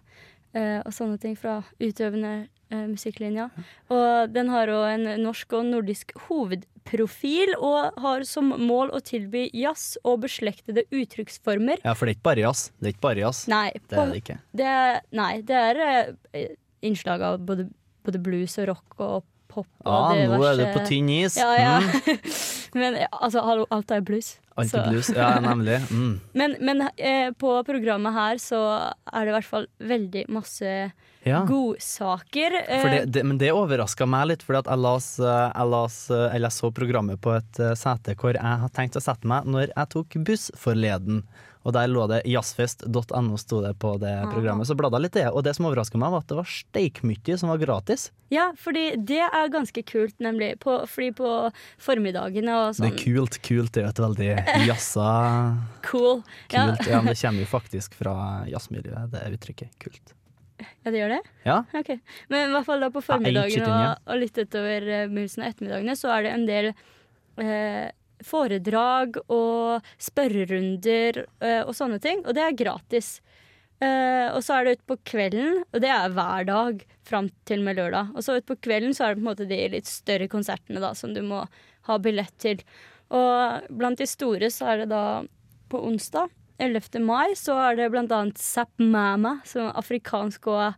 eh, 0.57 0.79
og 0.81 0.93
sånne 0.95 1.19
ting 1.21 1.35
fra 1.37 1.59
utøvende 1.77 2.31
eh, 2.71 2.85
musikklinja. 2.89 3.49
Og 3.93 4.33
den 4.33 4.49
har 4.49 4.71
òg 4.73 4.87
en 4.95 5.07
norsk 5.21 5.53
og 5.59 5.67
nordisk 5.69 6.15
hovedprofil 6.25 7.53
og 7.59 7.99
har 8.01 8.25
som 8.25 8.49
mål 8.57 8.89
å 8.97 9.01
tilby 9.05 9.45
jazz 9.53 9.93
og 10.03 10.23
beslektede 10.25 10.87
uttrykksformer. 10.89 11.83
Ja, 11.85 11.93
for 11.93 12.09
det 12.09 12.15
er 12.15 12.19
ikke 12.19 12.29
bare 12.31 12.45
jazz. 12.47 12.69
Det 12.79 12.89
er 12.89 12.95
ikke 12.97 13.07
bare 13.11 13.25
jazz. 13.27 13.43
Nei, 13.51 13.67
det 13.77 14.01
er 14.01 14.13
det 14.13 14.23
ikke. 14.23 14.39
Det 14.63 14.73
nei, 15.21 15.33
det 15.45 15.61
er 15.69 15.83
eh, 15.85 16.55
innslag 16.89 17.21
av 17.29 17.43
både, 17.45 17.69
både 18.07 18.21
blues 18.25 18.57
og 18.57 18.71
rock 18.73 19.03
og 19.05 19.19
pop. 19.49 19.67
Og 19.83 19.89
Ah, 19.91 20.13
nå 20.29 20.37
er 20.45 20.59
du 20.61 20.65
på 20.75 20.83
tynn 20.87 21.09
is. 21.19 21.35
Ja, 21.39 21.49
ja. 21.57 21.73
Mm. 21.81 22.21
men 22.79 22.99
altså, 23.09 23.41
hallo, 23.45 23.65
alt 23.73 23.91
er 23.95 24.03
blues. 24.05 24.35
Alt 24.59 24.73
er 24.75 24.89
blues. 24.91 25.09
Ja, 25.15 25.33
nemlig. 25.43 25.77
Mm. 25.89 26.15
Men, 26.39 26.55
men 26.67 26.81
eh, 26.97 27.29
på 27.39 27.53
programmet 27.67 28.13
her 28.15 28.41
så 28.43 28.59
er 29.07 29.25
det 29.25 29.31
i 29.31 29.35
hvert 29.37 29.47
fall 29.47 29.67
veldig 29.79 30.25
masse 30.35 30.73
Ja. 31.25 31.41
godsaker. 31.47 32.57
eh, 32.67 32.83
det, 32.91 32.99
det, 33.15 33.23
men 33.27 33.37
det 33.39 33.51
overraska 33.55 34.05
meg 34.07 34.27
litt, 34.33 34.43
for 34.43 34.55
jeg, 34.59 34.79
las, 34.79 35.07
eh, 35.19 35.51
jeg, 35.55 35.69
las, 35.73 35.97
eh, 36.11 36.37
jeg 36.39 36.51
så 36.55 36.71
programmet 36.75 37.21
på 37.23 37.33
et 37.37 37.61
sete 37.79 38.15
hvor 38.19 38.35
jeg 38.35 38.43
hadde 38.63 38.73
tenkt 38.75 38.99
å 38.99 39.03
sette 39.03 39.27
meg 39.27 39.47
når 39.47 39.71
jeg 39.73 39.89
tok 39.95 40.19
buss 40.27 40.49
forleden. 40.59 41.23
Og 41.67 41.73
der 41.75 41.89
lå 41.91 42.05
det 42.07 42.21
jazzfest.no 42.29 43.37
sto 43.39 43.59
det 43.61 43.73
på 43.81 43.97
det 43.99 44.13
programmet. 44.31 44.67
Så 44.67 44.77
bladde 44.79 44.95
jeg 44.95 45.05
litt 45.09 45.17
i 45.17 45.23
det. 45.25 45.31
Og 45.35 45.43
det 45.43 45.53
som 45.57 45.67
overraska 45.67 45.99
meg, 45.99 46.13
var 46.13 46.23
at 46.23 46.29
det 46.31 46.37
var 46.37 46.47
steikmye 46.47 47.35
som 47.41 47.51
var 47.51 47.59
gratis. 47.59 48.05
Ja, 48.31 48.45
fordi 48.57 48.85
det 48.95 49.25
er 49.25 49.51
ganske 49.51 49.83
kult, 49.83 50.15
nemlig. 50.23 50.53
På, 50.63 50.77
fordi 50.87 51.09
på 51.17 51.31
formiddagene 51.83 52.55
og 52.55 52.77
sånn. 52.77 52.87
Det 52.87 52.93
sånn. 52.93 53.01
er 53.01 53.03
kult. 53.03 53.39
Kult 53.43 53.79
er 53.79 53.85
jo 53.87 53.91
et 53.91 54.03
veldig 54.05 54.29
jazza 54.69 55.09
Cool. 55.89 56.23
Ja. 56.53 56.69
Kult. 56.71 56.87
Ja, 56.87 57.01
men 57.03 57.11
det 57.11 57.19
kommer 57.19 57.43
jo 57.43 57.51
faktisk 57.51 57.99
fra 57.99 58.15
jazzmiljøet, 58.47 59.11
det 59.11 59.25
uttrykket. 59.35 59.75
Kult. 59.83 60.15
ja, 60.59 60.91
det 60.91 60.97
gjør 61.01 61.15
det? 61.17 61.21
Ja. 61.43 61.59
Ok. 61.75 61.91
Men 62.31 62.49
i 62.49 62.55
hvert 62.55 62.71
fall 62.71 62.87
da 62.87 62.91
på 62.93 63.03
Ja, 63.03 63.07
formiddagen 63.11 63.67
ja. 63.67 63.75
og, 63.91 64.13
og 64.13 64.23
litt 64.23 64.39
utover 64.39 64.87
uh, 64.87 65.05
begynnelsen 65.11 65.43
av 65.43 65.51
ettermiddagene, 65.51 65.99
så 65.99 66.15
er 66.15 66.25
det 66.25 66.33
en 66.37 66.47
del 66.47 66.71
eh, 66.71 67.87
foredrag 68.25 69.19
og 69.27 69.85
spørrerunder 70.01 71.23
eh, 71.23 71.61
og 71.63 71.73
sånne 71.77 71.99
ting. 72.03 72.23
Og 72.25 72.35
det 72.37 72.45
er 72.45 72.57
gratis. 72.59 73.17
Eh, 73.79 74.27
og 74.33 74.41
så 74.43 74.57
er 74.57 74.65
det 74.65 74.77
utpå 74.79 74.99
kvelden, 75.07 75.61
og 75.71 75.83
det 75.83 75.91
er 75.93 76.15
hver 76.15 76.47
dag 76.49 76.85
fram 77.07 77.29
til 77.47 77.63
med 77.65 77.79
lørdag. 77.79 78.11
Og 78.15 78.25
så 78.25 78.39
utpå 78.39 78.59
kvelden 78.59 78.95
så 78.95 79.07
er 79.07 79.13
det 79.13 79.21
på 79.21 79.25
en 79.25 79.31
måte 79.31 79.49
de 79.49 79.61
litt 79.75 79.89
større 79.89 80.27
konsertene 80.31 80.83
da, 80.83 80.91
som 80.97 81.15
du 81.15 81.21
må 81.25 81.45
ha 81.87 81.99
billett 82.01 82.35
til. 82.43 82.61
Og 83.15 83.71
blant 83.73 84.01
de 84.01 84.07
store 84.09 84.51
så 84.53 84.73
er 84.73 84.83
det 84.83 84.91
da 84.91 85.03
på 85.69 85.81
onsdag 85.85 86.29
11. 86.59 86.99
mai 87.05 87.35
så 87.39 87.55
er 87.69 87.77
det 87.79 87.91
blant 87.93 88.11
annet 88.11 88.39
Zapp 88.41 88.71
Mama, 88.83 89.37
som 89.47 89.69
er 89.69 89.77
afrikansk 89.79 90.49
og 90.51 90.73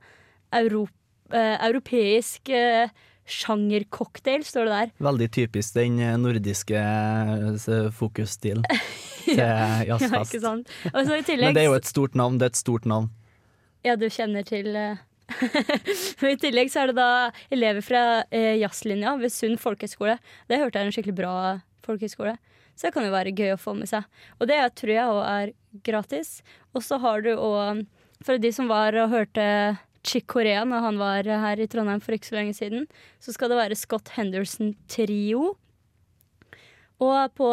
euro, 0.54 0.86
eh, 1.34 1.58
europeisk 1.66 2.52
eh, 2.54 2.92
sjangercocktail, 3.30 4.44
står 4.46 4.68
det 4.68 4.74
der. 4.78 4.92
Veldig 5.06 5.28
typisk 5.32 5.76
den 5.78 6.00
eh, 6.02 6.18
nordiske 6.20 6.78
eh, 6.82 7.88
fokusstilen 7.96 8.66
til 9.26 9.38
Ja, 9.38 9.82
jazzfest. 9.88 10.36
i 10.36 11.24
tillegg 11.28 11.52
Men 11.52 11.58
det 11.58 11.64
er 11.64 11.70
jo 11.70 11.78
et 11.78 11.90
stort 11.90 12.18
navn. 12.18 12.40
Det 12.42 12.50
er 12.50 12.54
et 12.56 12.62
stort 12.62 12.86
navn. 12.90 13.10
Ja, 13.86 13.96
du 13.96 14.08
kjenner 14.10 14.46
til 14.48 14.76
eh, 14.76 15.02
I 16.34 16.38
tillegg 16.42 16.72
så 16.74 16.84
er 16.84 16.92
det 16.92 16.98
da 16.98 17.10
elever 17.54 17.84
fra 17.86 18.02
jazzlinja 18.32 19.16
ved 19.22 19.32
Sund 19.32 19.62
folkehøgskole. 19.62 20.18
Det 20.50 20.60
hørte 20.60 20.80
jeg 20.80 20.84
er 20.84 20.90
en 20.90 20.96
skikkelig 20.98 21.20
bra 21.22 21.36
folkehøgskole. 21.86 22.36
Så 22.76 22.88
det 22.88 22.94
kan 22.96 23.06
jo 23.06 23.14
være 23.14 23.32
gøy 23.36 23.54
å 23.54 23.60
få 23.62 23.76
med 23.78 23.88
seg. 23.88 24.04
Og 24.42 24.50
det 24.50 24.58
tror 24.80 24.92
jeg 24.92 25.08
òg 25.14 25.22
er 25.30 25.54
gratis. 25.86 26.42
Og 26.76 26.84
så 26.84 26.98
har 27.04 27.24
du 27.24 27.32
òg, 27.36 27.86
for 28.26 28.42
de 28.42 28.52
som 28.56 28.68
var 28.72 28.98
og 29.00 29.12
hørte 29.14 29.46
Chick 30.04 30.28
Corea 30.32 30.64
når 30.68 30.86
han 30.88 31.00
var 31.02 31.30
her 31.46 31.62
i 31.62 31.68
Trondheim 31.70 32.02
for 32.04 32.16
ikke 32.16 32.32
så 32.32 32.40
lenge 32.40 32.56
siden, 32.58 32.88
så 33.22 33.34
skal 33.36 33.52
det 33.52 33.60
være 33.60 33.78
Scott 33.80 34.14
Henderson 34.16 34.74
Trio. 34.92 35.56
Og 37.02 37.34
på, 37.38 37.50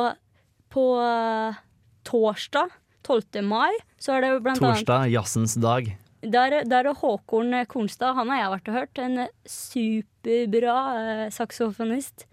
på 0.72 0.84
eh, 1.02 1.61
torsdag 2.08 2.74
12. 3.08 3.40
mai 3.44 3.72
så 4.00 4.16
er 4.16 4.24
det 4.24 4.30
jo 4.32 4.40
torsdag, 4.40 4.52
annet 4.52 4.64
Torsdag, 4.82 5.08
jazzens 5.12 5.54
dag. 5.62 5.90
der, 6.22 6.58
der 6.68 6.90
er 6.90 6.98
Håkon 7.00 7.54
Kornstad, 7.70 8.14
han 8.18 8.32
har 8.32 8.42
jeg 8.42 8.52
vært 8.56 8.68
og 8.68 8.78
hørt. 8.78 9.02
En 9.02 9.22
superbra 9.48 10.76
eh, 11.00 11.24
saksofonist. 11.34 12.26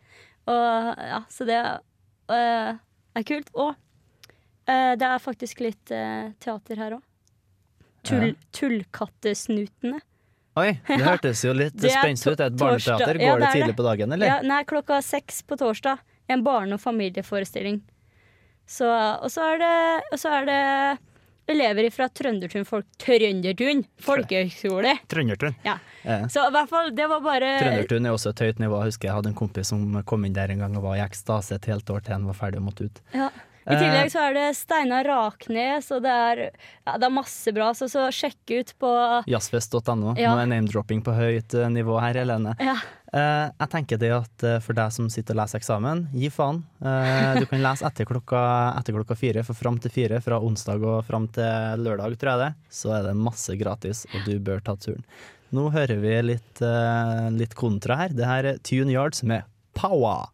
Og 0.51 1.01
ja, 1.01 1.23
så 1.31 1.47
det 1.47 1.59
eh, 2.35 2.77
er 3.15 3.27
kult. 3.27 3.49
Og 3.55 3.73
eh, 4.69 4.93
det 4.99 5.07
er 5.07 5.23
faktisk 5.23 5.63
litt 5.65 5.93
eh, 5.95 6.33
teater 6.43 6.81
her 6.83 6.99
òg. 6.99 7.05
Tull, 8.05 8.27
Ja. 8.33 8.49
Tullkattesnutene. 8.59 9.99
Oi, 10.55 10.69
det 10.87 11.01
hørtes 11.03 11.41
jo 11.43 11.51
litt 11.53 11.75
Det 11.75 11.91
spenstig 11.91 12.31
ut. 12.31 12.37
Det 12.39 12.45
et 12.51 12.59
barneteater, 12.59 13.17
går. 13.19 13.25
Ja, 13.25 13.35
det 13.41 13.47
er 13.49 13.57
tidlig 13.59 13.75
på 13.75 13.83
dagen, 13.87 14.13
eller? 14.15 14.29
Ja, 14.29 14.37
nei, 14.45 14.61
klokka 14.69 15.01
seks 15.03 15.41
på 15.43 15.57
torsdag. 15.59 15.99
En 16.31 16.43
barne- 16.45 16.77
og 16.77 16.81
familieforestilling. 16.81 17.81
Så, 18.65 18.87
og, 18.87 19.27
så 19.29 19.43
er 19.53 19.59
det, 19.61 19.73
og 20.15 20.17
så 20.17 20.31
er 20.39 20.47
det 20.49 20.61
elever 21.53 21.91
fra 21.93 22.07
Trøndertun 22.09 22.65
folk, 22.65 22.87
Trøndertun 22.97 23.83
folkehøgskole. 24.01 24.95
Trøndertun. 25.11 25.53
Ja. 25.67 25.75
Så 26.31 26.47
i 26.47 26.53
hvert 26.55 26.71
fall, 26.71 26.89
det 26.97 27.05
var 27.11 27.21
bare 27.21 27.51
Trøndertun 27.61 28.07
er 28.09 28.15
også 28.15 28.31
et 28.33 28.41
høyt 28.47 28.63
nivå. 28.63 28.79
Jeg 28.81 28.93
husker 28.95 29.09
jeg 29.11 29.17
hadde 29.19 29.29
en 29.33 29.37
kompis 29.37 29.69
som 29.69 29.83
kom 30.09 30.25
inn 30.25 30.33
der 30.33 30.53
en 30.55 30.63
gang 30.65 30.79
og 30.79 30.87
var 30.87 30.97
i 30.97 31.03
ekstase 31.05 31.59
et 31.59 31.69
helt 31.69 31.89
år 31.93 32.01
til 32.07 32.15
han 32.17 32.25
var 32.31 32.39
ferdig 32.39 32.63
og 32.63 32.65
måtte 32.71 32.87
ut. 32.89 33.03
Ja. 33.13 33.29
I 33.65 33.73
Eh. 33.73 33.79
tillegg 33.81 34.11
så 34.13 34.19
er 34.27 34.35
det 34.37 34.49
Steinar 34.57 35.07
Raknes, 35.09 35.87
og 35.95 36.03
det 36.05 36.11
er, 36.13 36.41
ja, 36.85 36.97
det 37.01 37.07
er 37.07 37.13
masse 37.13 37.53
bra. 37.55 37.71
Så, 37.73 37.87
så 37.89 38.05
sjekk 38.13 38.51
ut 38.59 38.73
på 38.77 38.91
Jazzfest.no. 39.25 40.13
Ja. 40.21 40.35
Nå 40.35 40.43
er 40.43 40.51
name-dropping 40.51 41.01
på 41.05 41.15
høyt 41.17 41.55
eh, 41.57 41.71
nivå 41.73 41.97
her, 42.03 42.19
Helene. 42.21 42.53
Ja. 42.61 42.77
Uh, 43.15 43.47
jeg 43.47 43.69
tenker 43.71 43.99
det 44.01 44.09
at 44.11 44.43
uh, 44.43 44.57
for 44.59 44.75
deg 44.75 44.91
som 44.91 45.05
sitter 45.09 45.37
og 45.37 45.39
leser 45.39 45.61
eksamen, 45.61 46.01
gi 46.19 46.27
faen. 46.33 46.57
Uh, 46.83 47.37
du 47.39 47.45
kan 47.47 47.63
lese 47.63 47.87
etter 47.87 48.09
klokka, 48.09 48.41
etter 48.75 48.97
klokka 48.97 49.15
fire, 49.15 49.43
for 49.47 49.55
fram 49.55 49.79
til 49.79 49.93
fire, 49.93 50.19
fra 50.25 50.41
onsdag 50.43 50.83
og 50.83 51.05
fram 51.07 51.29
til 51.31 51.85
lørdag, 51.85 52.17
tror 52.19 52.33
jeg 52.33 52.41
det, 52.43 52.51
så 52.75 52.91
er 52.97 53.07
det 53.07 53.15
masse 53.15 53.55
gratis, 53.55 54.03
og 54.11 54.27
du 54.27 54.35
bør 54.43 54.59
ta 54.67 54.75
turen. 54.75 55.05
Nå 55.55 55.69
hører 55.71 56.01
vi 56.01 56.13
litt, 56.25 56.63
litt 57.37 57.55
kontra 57.55 57.95
her. 58.01 58.15
Det 58.17 58.27
her 58.27 58.49
er 58.49 58.57
Tune 58.65 58.91
Yards 58.91 59.23
med 59.23 59.45
Power. 59.77 60.25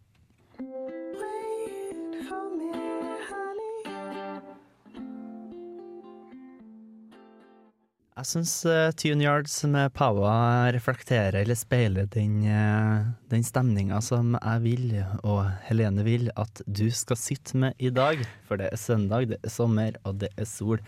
Jeg 8.12 8.28
syns 8.28 8.54
uh, 8.68 8.90
Tune 9.00 9.24
Yards 9.24 9.54
med 9.72 9.94
Paua 9.96 10.68
reflekterer 10.76 11.38
eller 11.40 11.56
speiler 11.56 12.10
den, 12.12 12.42
uh, 12.44 13.08
den 13.32 13.46
stemninga 13.48 14.02
som 14.04 14.34
jeg 14.36 14.64
vil, 14.66 14.90
og 15.24 15.46
Helene 15.70 16.04
vil, 16.04 16.28
at 16.36 16.60
du 16.68 16.90
skal 16.92 17.18
sitte 17.18 17.62
med 17.64 17.80
i 17.80 17.88
dag. 17.88 18.20
For 18.50 18.60
det 18.60 18.68
er 18.68 18.82
søndag, 18.82 19.30
det 19.32 19.40
er 19.40 19.54
sommer, 19.56 19.96
og 20.04 20.20
det 20.26 20.30
er 20.36 20.50
sol. 20.50 20.84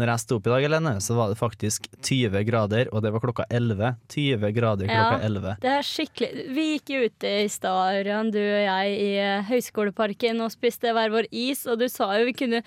Når 0.00 0.08
jeg 0.12 0.22
sto 0.22 0.38
opp 0.38 0.46
i 0.48 0.52
dag, 0.54 0.64
Helene, 0.64 0.94
så 1.04 1.16
var 1.18 1.28
det 1.32 1.36
faktisk 1.40 1.88
20 2.00 2.44
grader, 2.48 2.88
og 2.92 3.02
det 3.04 3.12
var 3.12 3.20
klokka 3.20 3.44
11. 3.52 3.94
20 4.08 4.52
grader 4.56 4.88
klokka 4.88 5.18
11. 5.26 5.56
det 5.60 5.72
er 5.72 5.84
skikkelig 5.86 6.46
Vi 6.56 6.66
gikk 6.72 6.92
jo 6.94 7.02
ute 7.10 7.32
i 7.42 7.48
stad, 7.52 8.08
du 8.32 8.40
og 8.40 8.62
jeg, 8.64 8.96
i 8.96 9.10
høyskoleparken 9.50 9.92
Høgskoleparken 9.92 10.40
og 10.44 10.52
spiste 10.52 10.92
hver 10.94 11.12
vår 11.12 11.28
is, 11.30 11.64
og 11.66 11.78
du 11.80 11.88
sa 11.90 12.08
jo 12.18 12.26
vi 12.28 12.34
kunne 12.36 12.62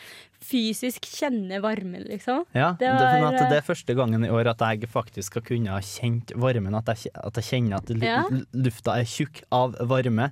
fysisk 0.46 1.08
kjenne 1.10 1.60
varmen, 1.64 2.06
liksom. 2.06 2.44
Ja, 2.54 2.74
Det 2.78 2.86
det, 2.86 2.92
var, 2.94 3.34
at 3.34 3.50
det 3.50 3.58
er 3.58 3.66
første 3.66 3.96
gangen 3.98 4.26
i 4.26 4.30
år 4.30 4.52
at 4.52 4.62
jeg 4.62 4.90
faktisk 4.92 5.40
har 5.40 5.46
kunnet 5.48 5.84
kjent 5.84 6.32
varmen. 6.36 6.76
At 6.76 6.88
jeg, 6.94 7.12
at 7.16 7.36
jeg 7.42 7.44
kjenner 7.50 7.78
at 7.78 7.90
Ja. 8.04 8.24
lufta 8.54 9.00
er 9.00 9.06
tjukk 9.06 9.44
av 9.52 9.76
varme. 9.82 10.32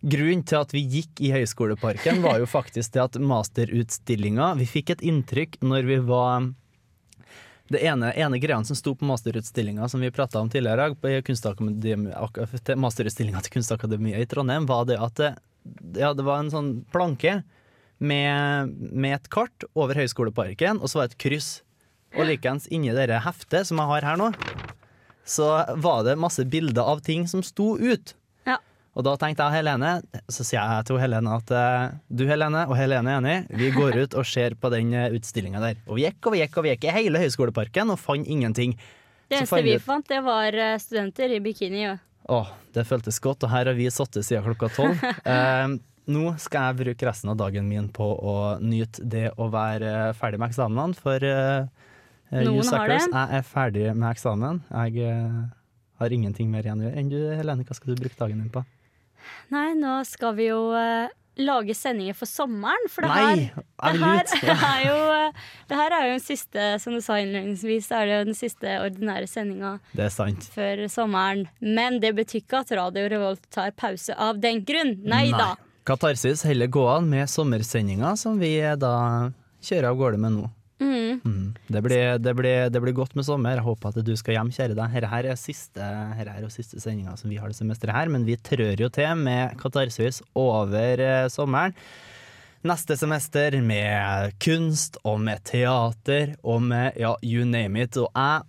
Grunnen 0.00 0.44
til 0.46 0.60
at 0.60 0.74
vi 0.74 0.82
gikk 0.84 1.22
i 1.24 1.32
Høgskoleparken, 1.32 2.20
var 2.24 2.40
jo 2.42 2.48
faktisk 2.50 2.92
det 2.94 3.02
at 3.02 3.16
masterutstillinga 3.16 4.52
Vi 4.60 4.68
fikk 4.68 4.92
et 4.92 5.04
inntrykk 5.06 5.58
når 5.64 5.88
vi 5.88 5.98
var 6.04 6.50
det 7.72 7.80
ene, 7.82 8.12
ene 8.14 8.38
greia 8.38 8.60
som 8.64 8.78
sto 8.78 8.92
på 8.94 9.06
masterutstillinga 9.08 9.88
som 9.90 10.00
vi 10.04 10.12
prata 10.14 10.38
om 10.38 10.50
tidligere, 10.50 10.92
i 10.94 11.34
dag, 11.34 12.78
masterutstillinga 12.78 13.42
til 13.42 13.56
Kunstakademiet 13.56 14.22
i 14.22 14.28
Trondheim, 14.30 14.68
var 14.70 14.84
det 14.86 15.00
at 15.02 15.18
det, 15.18 15.32
ja, 15.98 16.12
det 16.14 16.22
var 16.26 16.44
en 16.44 16.52
sånn 16.52 16.70
planke 16.92 17.40
med, 17.98 18.70
med 18.76 19.16
et 19.16 19.30
kart 19.32 19.66
over 19.74 19.98
Høgskoleparken, 19.98 20.78
og 20.78 20.92
så 20.92 21.00
var 21.00 21.08
det 21.08 21.16
et 21.16 21.24
kryss. 21.26 21.50
Og 22.16 22.28
likeens 22.28 22.68
inni 22.72 22.94
dette 22.94 23.18
heftet 23.24 23.66
som 23.68 23.80
jeg 23.82 23.90
har 23.90 24.06
her 24.06 24.20
nå, 24.20 24.30
så 25.26 25.50
var 25.82 26.04
det 26.06 26.14
masse 26.22 26.44
bilder 26.46 26.86
av 26.86 27.02
ting 27.04 27.26
som 27.28 27.42
sto 27.44 27.74
ut. 27.76 28.14
Og 28.96 29.04
da 29.04 29.12
tenkte 29.20 29.44
jeg 29.44 29.60
Helene, 29.60 29.90
så 30.32 30.44
sier 30.46 30.62
jeg 30.62 30.86
til 30.88 31.00
Helene 31.02 31.34
at 31.36 31.50
eh, 31.52 31.96
du 32.08 32.24
Helene 32.28 32.64
og 32.64 32.78
Helene 32.78 33.12
er 33.12 33.20
enig, 33.20 33.34
vi 33.60 33.68
går 33.74 33.98
ut 34.06 34.16
og 34.16 34.24
ser 34.28 34.56
på 34.56 34.70
den 34.72 34.94
utstillinga 35.12 35.60
der. 35.60 35.82
Og 35.84 35.98
vi 35.98 36.06
gikk 36.06 36.30
og 36.30 36.36
vi 36.36 36.40
gikk 36.40 36.56
og 36.56 36.64
vi 36.64 36.72
gikk 36.72 36.86
i 36.88 36.94
hele 36.96 37.20
Høgskoleparken 37.20 37.92
og 37.92 38.00
fant 38.00 38.24
ingenting. 38.24 38.72
Det 39.28 39.40
eneste 39.40 39.62
vi 39.66 39.76
fant, 39.82 40.06
det 40.08 40.22
var 40.24 40.54
eh, 40.54 40.76
studenter 40.80 41.34
i 41.34 41.42
bikini. 41.42 41.82
Ja. 41.82 41.96
Åh, 42.28 42.48
det 42.74 42.86
føltes 42.86 43.18
godt, 43.22 43.44
og 43.46 43.52
her 43.52 43.68
har 43.70 43.76
vi 43.76 43.90
sittet 43.90 44.26
siden 44.26 44.46
klokka 44.46 44.70
tolv. 44.74 45.04
Eh, 45.26 45.76
nå 46.06 46.36
skal 46.38 46.68
jeg 46.68 46.78
bruke 46.84 47.06
resten 47.08 47.32
av 47.32 47.38
dagen 47.40 47.66
min 47.66 47.88
på 47.90 48.06
å 48.06 48.34
nyte 48.62 49.02
det 49.02 49.32
å 49.42 49.48
være 49.50 50.12
ferdig 50.14 50.38
med 50.38 50.52
eksamenene, 50.52 50.94
for 50.94 51.26
eh, 51.26 51.66
eh, 52.30 52.46
you 52.46 52.62
suckers, 52.62 53.08
jeg 53.10 53.40
er 53.40 53.46
ferdig 53.46 53.88
med 53.90 54.08
eksamen. 54.12 54.62
Jeg 54.70 55.10
eh, 55.10 55.40
har 55.98 56.14
ingenting 56.14 56.52
mer 56.52 56.66
igjen 56.66 56.84
å 56.84 56.86
gjøre. 56.86 57.02
Enn 57.02 57.10
du, 57.10 57.18
Helene, 57.34 57.66
hva 57.66 57.78
skal 57.78 57.92
du 57.92 58.04
bruke 58.04 58.18
dagen 58.20 58.44
din 58.44 58.52
på? 58.54 58.62
Nei, 59.54 59.70
nå 59.78 60.00
skal 60.08 60.34
vi 60.38 60.50
jo 60.50 60.60
uh, 60.74 61.06
lage 61.36 61.74
sendinger 61.76 62.16
for 62.16 62.28
sommeren, 62.28 62.88
for 62.90 63.04
det 63.04 63.10
Nei, 63.12 63.18
her, 63.20 63.66
det 63.92 64.00
her, 64.00 64.22
ut. 64.22 64.34
Ja. 64.46 64.56
er 64.72 64.82
jo, 64.86 64.96
eh, 65.12 65.44
det 65.68 65.78
her 65.80 65.96
er 65.96 66.06
jo 66.06 66.14
den 66.14 66.24
siste, 66.24 66.66
som 66.82 66.96
du 66.96 67.02
sa 67.04 67.18
innledningsvis, 67.20 67.90
det 67.90 67.98
er 67.98 68.12
jo 68.12 68.18
den 68.30 68.38
siste 68.38 68.76
ordinære 68.80 69.28
sendinga 69.30 69.76
Det 69.96 70.08
før 70.54 70.86
sommeren. 70.92 71.46
Men 71.60 72.00
det 72.00 72.14
betyr 72.16 72.42
ikke 72.42 72.62
at 72.64 72.72
Radio 72.78 73.08
Revolt 73.12 73.44
tar 73.52 73.74
pause 73.76 74.16
av 74.16 74.40
den 74.40 74.64
grunn. 74.64 74.96
Nei 75.04 75.28
da. 75.34 75.54
Katarsis 75.86 76.42
heller 76.48 76.66
gå 76.72 76.86
an 76.90 77.10
med 77.10 77.28
sommersendinga, 77.30 78.16
som 78.16 78.40
vi 78.40 78.56
eh, 78.58 78.78
da 78.80 78.94
kjører 79.62 79.92
av 79.92 80.00
gårde 80.00 80.22
med 80.22 80.38
nå. 80.38 80.48
Mm. 80.80 81.20
Mm. 81.24 81.54
Det, 81.72 81.80
blir, 81.82 82.18
det, 82.20 82.34
blir, 82.36 82.92
godt 82.96 83.14
med 83.16 83.24
sommer. 83.24 83.56
Jeg 83.56 83.64
håper 83.64 83.94
at 83.94 84.04
du 84.04 84.12
skal 84.18 84.36
hjem, 84.36 84.50
kjære 84.52 84.76
deg. 84.76 84.96
Her 85.12 85.30
er 85.32 85.38
siste, 85.40 85.92
her 86.18 86.32
er 86.32 86.48
siste 86.52 86.82
sendinga 86.82 87.16
som 87.16 87.32
vi 87.32 87.38
har 87.40 87.52
det 87.52 87.56
semesteret 87.58 87.96
her, 87.96 88.12
men 88.12 88.26
vi 88.28 88.36
trør 88.36 88.76
jo 88.84 88.90
til 88.92 89.22
med 89.22 89.56
Katarsis 89.60 90.20
over 90.36 91.00
eh, 91.00 91.28
sommeren. 91.32 91.76
Neste 92.66 92.96
semester 92.98 93.54
med 93.62 94.34
kunst 94.42 94.96
og 95.06 95.20
med 95.22 95.44
teater 95.46 96.34
og 96.42 96.64
med 96.66 96.96
ja, 96.98 97.14
you 97.22 97.46
name 97.46 97.84
it. 97.84 97.96
Og 98.00 98.10
jeg 98.10 98.42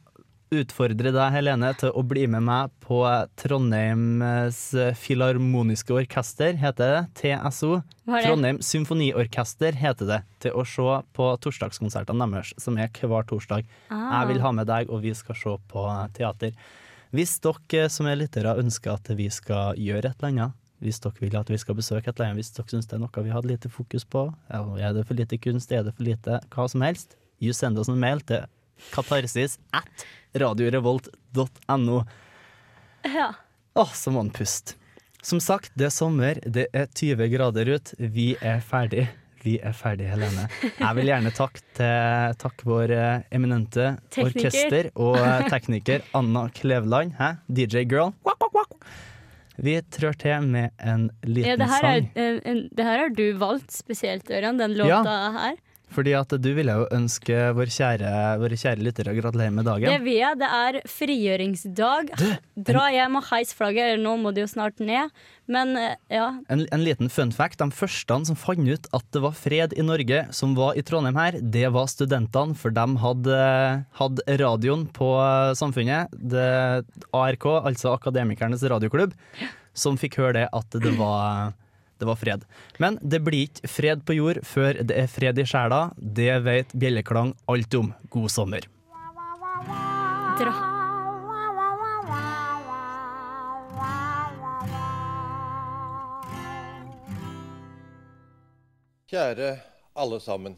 utfordrer 0.53 1.12
deg, 1.12 1.33
Helene, 1.33 1.71
til 1.77 1.91
å 1.91 2.03
bli 2.07 2.23
med 2.31 2.45
meg 2.47 2.71
på 2.83 3.01
Trondheims 3.39 4.60
Filharmoniske 4.99 5.95
Orkester, 5.95 6.55
heter 6.60 6.93
det. 6.93 7.01
TSO. 7.19 7.81
Det? 8.07 8.21
Trondheim 8.23 8.62
Symfoniorkester 8.63 9.75
heter 9.77 10.12
det. 10.12 10.19
Til 10.43 10.55
å 10.55 10.63
se 10.67 10.99
på 11.17 11.29
torsdagskonsertene 11.43 12.29
deres, 12.31 12.53
som 12.62 12.79
er 12.79 12.91
hver 12.95 13.27
torsdag. 13.27 13.67
Ah. 13.91 14.21
Jeg 14.21 14.33
vil 14.33 14.43
ha 14.45 14.53
med 14.55 14.69
deg, 14.69 14.91
og 14.91 15.03
vi 15.03 15.13
skal 15.17 15.39
se 15.39 15.57
på 15.71 15.86
teater. 16.17 16.55
Hvis 17.15 17.38
dere 17.43 17.88
som 17.91 18.07
er 18.07 18.19
lyttere 18.19 18.57
ønsker 18.60 18.97
at 18.97 19.12
vi 19.15 19.29
skal 19.31 19.77
gjøre 19.79 20.12
et 20.12 20.19
eller 20.19 20.33
annet, 20.33 20.57
hvis 20.83 20.99
dere 21.01 21.23
vil 21.23 21.39
at 21.39 21.49
vi 21.49 21.57
skal 21.60 21.77
besøke 21.77 22.12
et 22.12 22.17
eller 22.17 22.31
annet, 22.31 22.43
hvis 22.43 22.53
dere 22.55 22.71
syns 22.71 22.89
det 22.89 22.97
er 22.97 23.03
noe 23.03 23.23
vi 23.23 23.33
hadde 23.33 23.51
lite 23.51 23.71
fokus 23.71 24.05
på, 24.05 24.27
eller 24.53 24.83
er 24.83 24.93
det 24.95 25.07
for 25.07 25.17
lite 25.17 25.39
kunst, 25.41 25.71
er 25.71 25.88
det 25.88 25.95
for 25.97 26.07
lite 26.07 26.41
hva 26.53 26.67
som 26.69 26.83
helst, 26.86 27.17
you 27.39 27.53
send 27.53 27.79
oss 27.79 27.89
en 27.89 27.99
mail 28.01 28.21
til 28.27 28.45
katarsis 28.94 29.58
at 29.74 30.06
radiorevolt.no. 30.38 32.02
Ja. 33.04 33.34
Åh, 33.78 33.94
så 33.94 34.12
må 34.12 34.24
han 34.26 34.32
puste. 34.34 34.76
Som 35.22 35.40
sagt, 35.44 35.72
det 35.76 35.90
er 35.90 35.94
sommer, 35.94 36.40
det 36.46 36.68
er 36.78 36.88
20 36.96 37.28
grader 37.34 37.70
ut, 37.76 37.94
vi 38.00 38.36
er 38.42 38.62
ferdig. 38.63 39.08
Vi 39.44 39.58
er 39.63 39.74
ferdig, 39.78 40.08
Helene. 40.10 40.48
Jeg 40.80 40.96
vil 40.98 41.08
gjerne 41.12 41.32
takke 41.36 41.90
takk 42.42 42.63
vår 42.68 42.92
eh, 42.96 43.20
eminente 43.38 43.94
Tekniker. 44.12 44.48
orkester 44.48 44.90
og 45.00 45.18
eh, 45.22 45.46
tekniker 45.52 46.02
Anna 46.18 46.48
Kleveland. 46.58 47.13
Hæ? 47.20 47.30
DJ 47.48 47.84
Girl. 47.88 48.12
Vi 49.58 49.74
trør 49.94 50.13
til 50.22 50.44
med 50.52 50.74
en 50.86 51.08
liten 51.26 51.50
Ja, 51.54 51.56
det, 51.58 51.70
her 51.70 51.86
er, 51.86 52.02
sang. 52.02 52.10
en, 52.16 52.42
en, 52.46 52.60
det 52.78 52.86
her 52.86 53.00
har 53.06 53.13
du 53.18 53.24
valgt 53.42 53.72
spesielt, 53.74 54.28
Ørjan, 54.30 54.60
den 54.62 54.76
låta 54.78 55.16
Ja. 55.16 55.32
her. 55.38 55.56
Fordi 55.93 56.13
at 56.17 56.34
du 56.43 56.50
ville 56.58 56.73
jo 56.76 56.86
ønske 56.93 57.36
vår 57.56 57.71
kjære, 57.71 58.12
våre 58.41 58.58
kjære 58.60 58.84
lyttere 58.84 59.13
gratulerer 59.15 59.54
med 59.56 59.67
dagen. 59.69 59.88
Det 59.88 60.04
vil 60.04 60.19
jeg. 60.19 60.39
Det 60.41 60.50
er 60.58 60.80
frigjøringsdag. 60.91 62.12
Dra 62.67 62.86
hjem 62.93 63.19
og 63.19 63.28
heis 63.30 63.54
flagget. 63.56 63.93
Eller 63.93 64.04
nå 64.04 64.17
må 64.19 64.34
det 64.36 64.43
jo 64.43 64.50
snart 64.52 64.82
ned. 64.84 65.13
Men 65.47 65.71
eh, 65.80 65.95
ja. 66.12 66.28
En, 66.52 66.65
en 66.76 66.84
liten 66.84 67.12
fun 67.13 67.32
fact. 67.32 67.62
De 67.63 67.71
første 67.71 68.19
som 68.28 68.39
fant 68.39 68.67
ut 68.67 68.89
at 68.95 69.06
det 69.15 69.21
var 69.23 69.36
fred 69.38 69.76
i 69.80 69.86
Norge, 69.86 70.26
som 70.36 70.56
var 70.58 70.76
i 70.76 70.84
Trondheim 70.86 71.17
her, 71.19 71.39
det 71.41 71.67
var 71.76 71.88
studentene, 71.91 72.56
for 72.58 72.73
de 72.76 72.86
hadde, 73.04 73.38
hadde 74.00 74.38
radioen 74.43 74.86
på 74.95 75.13
eh, 75.23 75.54
Samfunnet. 75.58 76.12
Det, 76.12 76.50
ARK, 77.15 77.47
altså 77.63 77.95
Akademikernes 77.95 78.65
radioklubb, 78.67 79.15
som 79.78 79.97
fikk 80.00 80.19
høre 80.21 80.41
det 80.41 80.45
at 80.56 80.78
det 80.84 80.93
var, 81.00 81.56
det 81.99 82.07
var 82.10 82.15
fred. 82.15 82.45
Men 82.79 82.99
det 83.01 83.21
blir 83.25 83.47
ikke 83.47 83.69
fred 83.71 84.05
på 84.05 84.17
jord 84.17 84.41
før 84.45 84.81
det 84.83 84.97
er 84.97 85.12
fred 85.12 85.39
i 85.39 85.45
sjela. 85.47 85.88
Det 85.97 86.31
vet 86.45 86.73
Bjelleklang 86.77 87.33
alt 87.49 87.77
om. 87.79 87.93
God 88.13 88.31
sommer. 88.31 88.67
Dra. 90.38 90.55
Kjære 99.07 99.55
alle 99.95 100.19
sammen. 100.19 100.57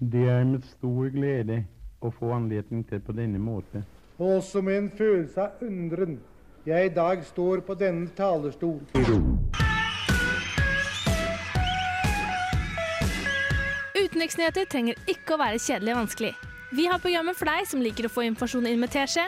Det 0.00 0.24
er 0.28 0.44
med 0.48 0.64
stor 0.64 1.10
glede 1.12 1.58
å 2.00 2.10
få 2.10 2.32
anledning 2.34 2.82
til 2.88 3.02
på 3.04 3.14
denne 3.14 3.38
måte. 3.38 3.84
Også 4.18 4.62
med 4.64 4.78
en 4.78 4.90
følelse 4.96 5.44
av 5.44 5.66
undren 5.66 6.18
jeg 6.66 6.86
i 6.86 6.94
dag 6.94 7.24
står 7.26 7.60
på 7.66 7.74
denne 7.74 8.08
talerstol. 8.16 8.80
Utenriksnyheter 14.22 14.68
trenger 14.70 14.98
ikke 15.10 15.34
å 15.34 15.38
være 15.40 15.58
kjedelig 15.58 15.90
og 15.90 15.96
vanskelig. 15.98 16.28
Vi 16.70 16.84
har 16.86 17.00
programmet 17.02 17.34
for 17.34 17.48
deg 17.50 17.64
som 17.66 17.80
liker 17.82 18.06
å 18.06 18.10
få 18.12 18.22
informasjon 18.22 18.68
inn 18.70 18.78
med 18.78 18.92
teskje, 18.94 19.24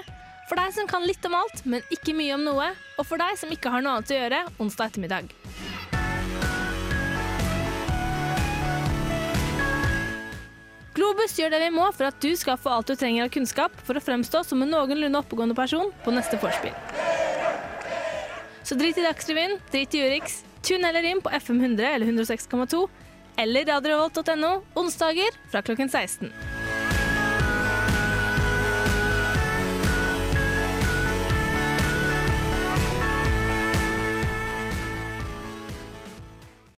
for 0.46 0.54
deg 0.60 0.70
som 0.76 0.86
kan 0.86 1.02
litt 1.02 1.26
om 1.26 1.34
alt, 1.34 1.64
men 1.66 1.82
ikke 1.90 2.14
mye 2.14 2.36
om 2.36 2.44
noe, 2.46 2.68
og 2.94 3.08
for 3.08 3.18
deg 3.18 3.34
som 3.40 3.50
ikke 3.50 3.72
har 3.74 3.82
noe 3.82 3.96
annet 3.96 4.12
å 4.14 4.20
gjøre 4.20 4.40
onsdag 4.62 4.92
ettermiddag. 4.92 5.34
Globus 10.94 11.34
gjør 11.40 11.56
det 11.56 11.64
vi 11.64 11.74
må 11.74 11.90
for 11.90 12.12
at 12.12 12.22
du 12.22 12.30
skal 12.38 12.62
få 12.62 12.76
alt 12.76 12.86
du 12.86 12.94
trenger 12.94 13.26
av 13.26 13.34
kunnskap 13.34 13.74
for 13.82 13.98
å 13.98 14.06
fremstå 14.12 14.46
som 14.46 14.62
en 14.62 14.70
noenlunde 14.76 15.24
oppegående 15.24 15.58
person 15.58 15.90
på 16.06 16.14
neste 16.14 16.38
vorspiel. 16.38 16.76
Så 18.62 18.78
drit 18.78 19.02
i 19.02 19.10
Dagsrevyen, 19.10 19.58
drit 19.74 19.98
i 19.98 20.06
Urix, 20.06 20.44
tune 20.62 20.86
heller 20.86 21.10
inn 21.10 21.18
på 21.24 21.34
FM 21.34 21.58
100 21.58 21.96
eller 21.96 22.14
106,2 22.14 22.86
eller 23.36 23.64
radiorevolt.no 23.64 24.62
onsdager 24.74 25.30
fra 25.50 25.62
klokken 25.62 25.88
16. 25.88 26.32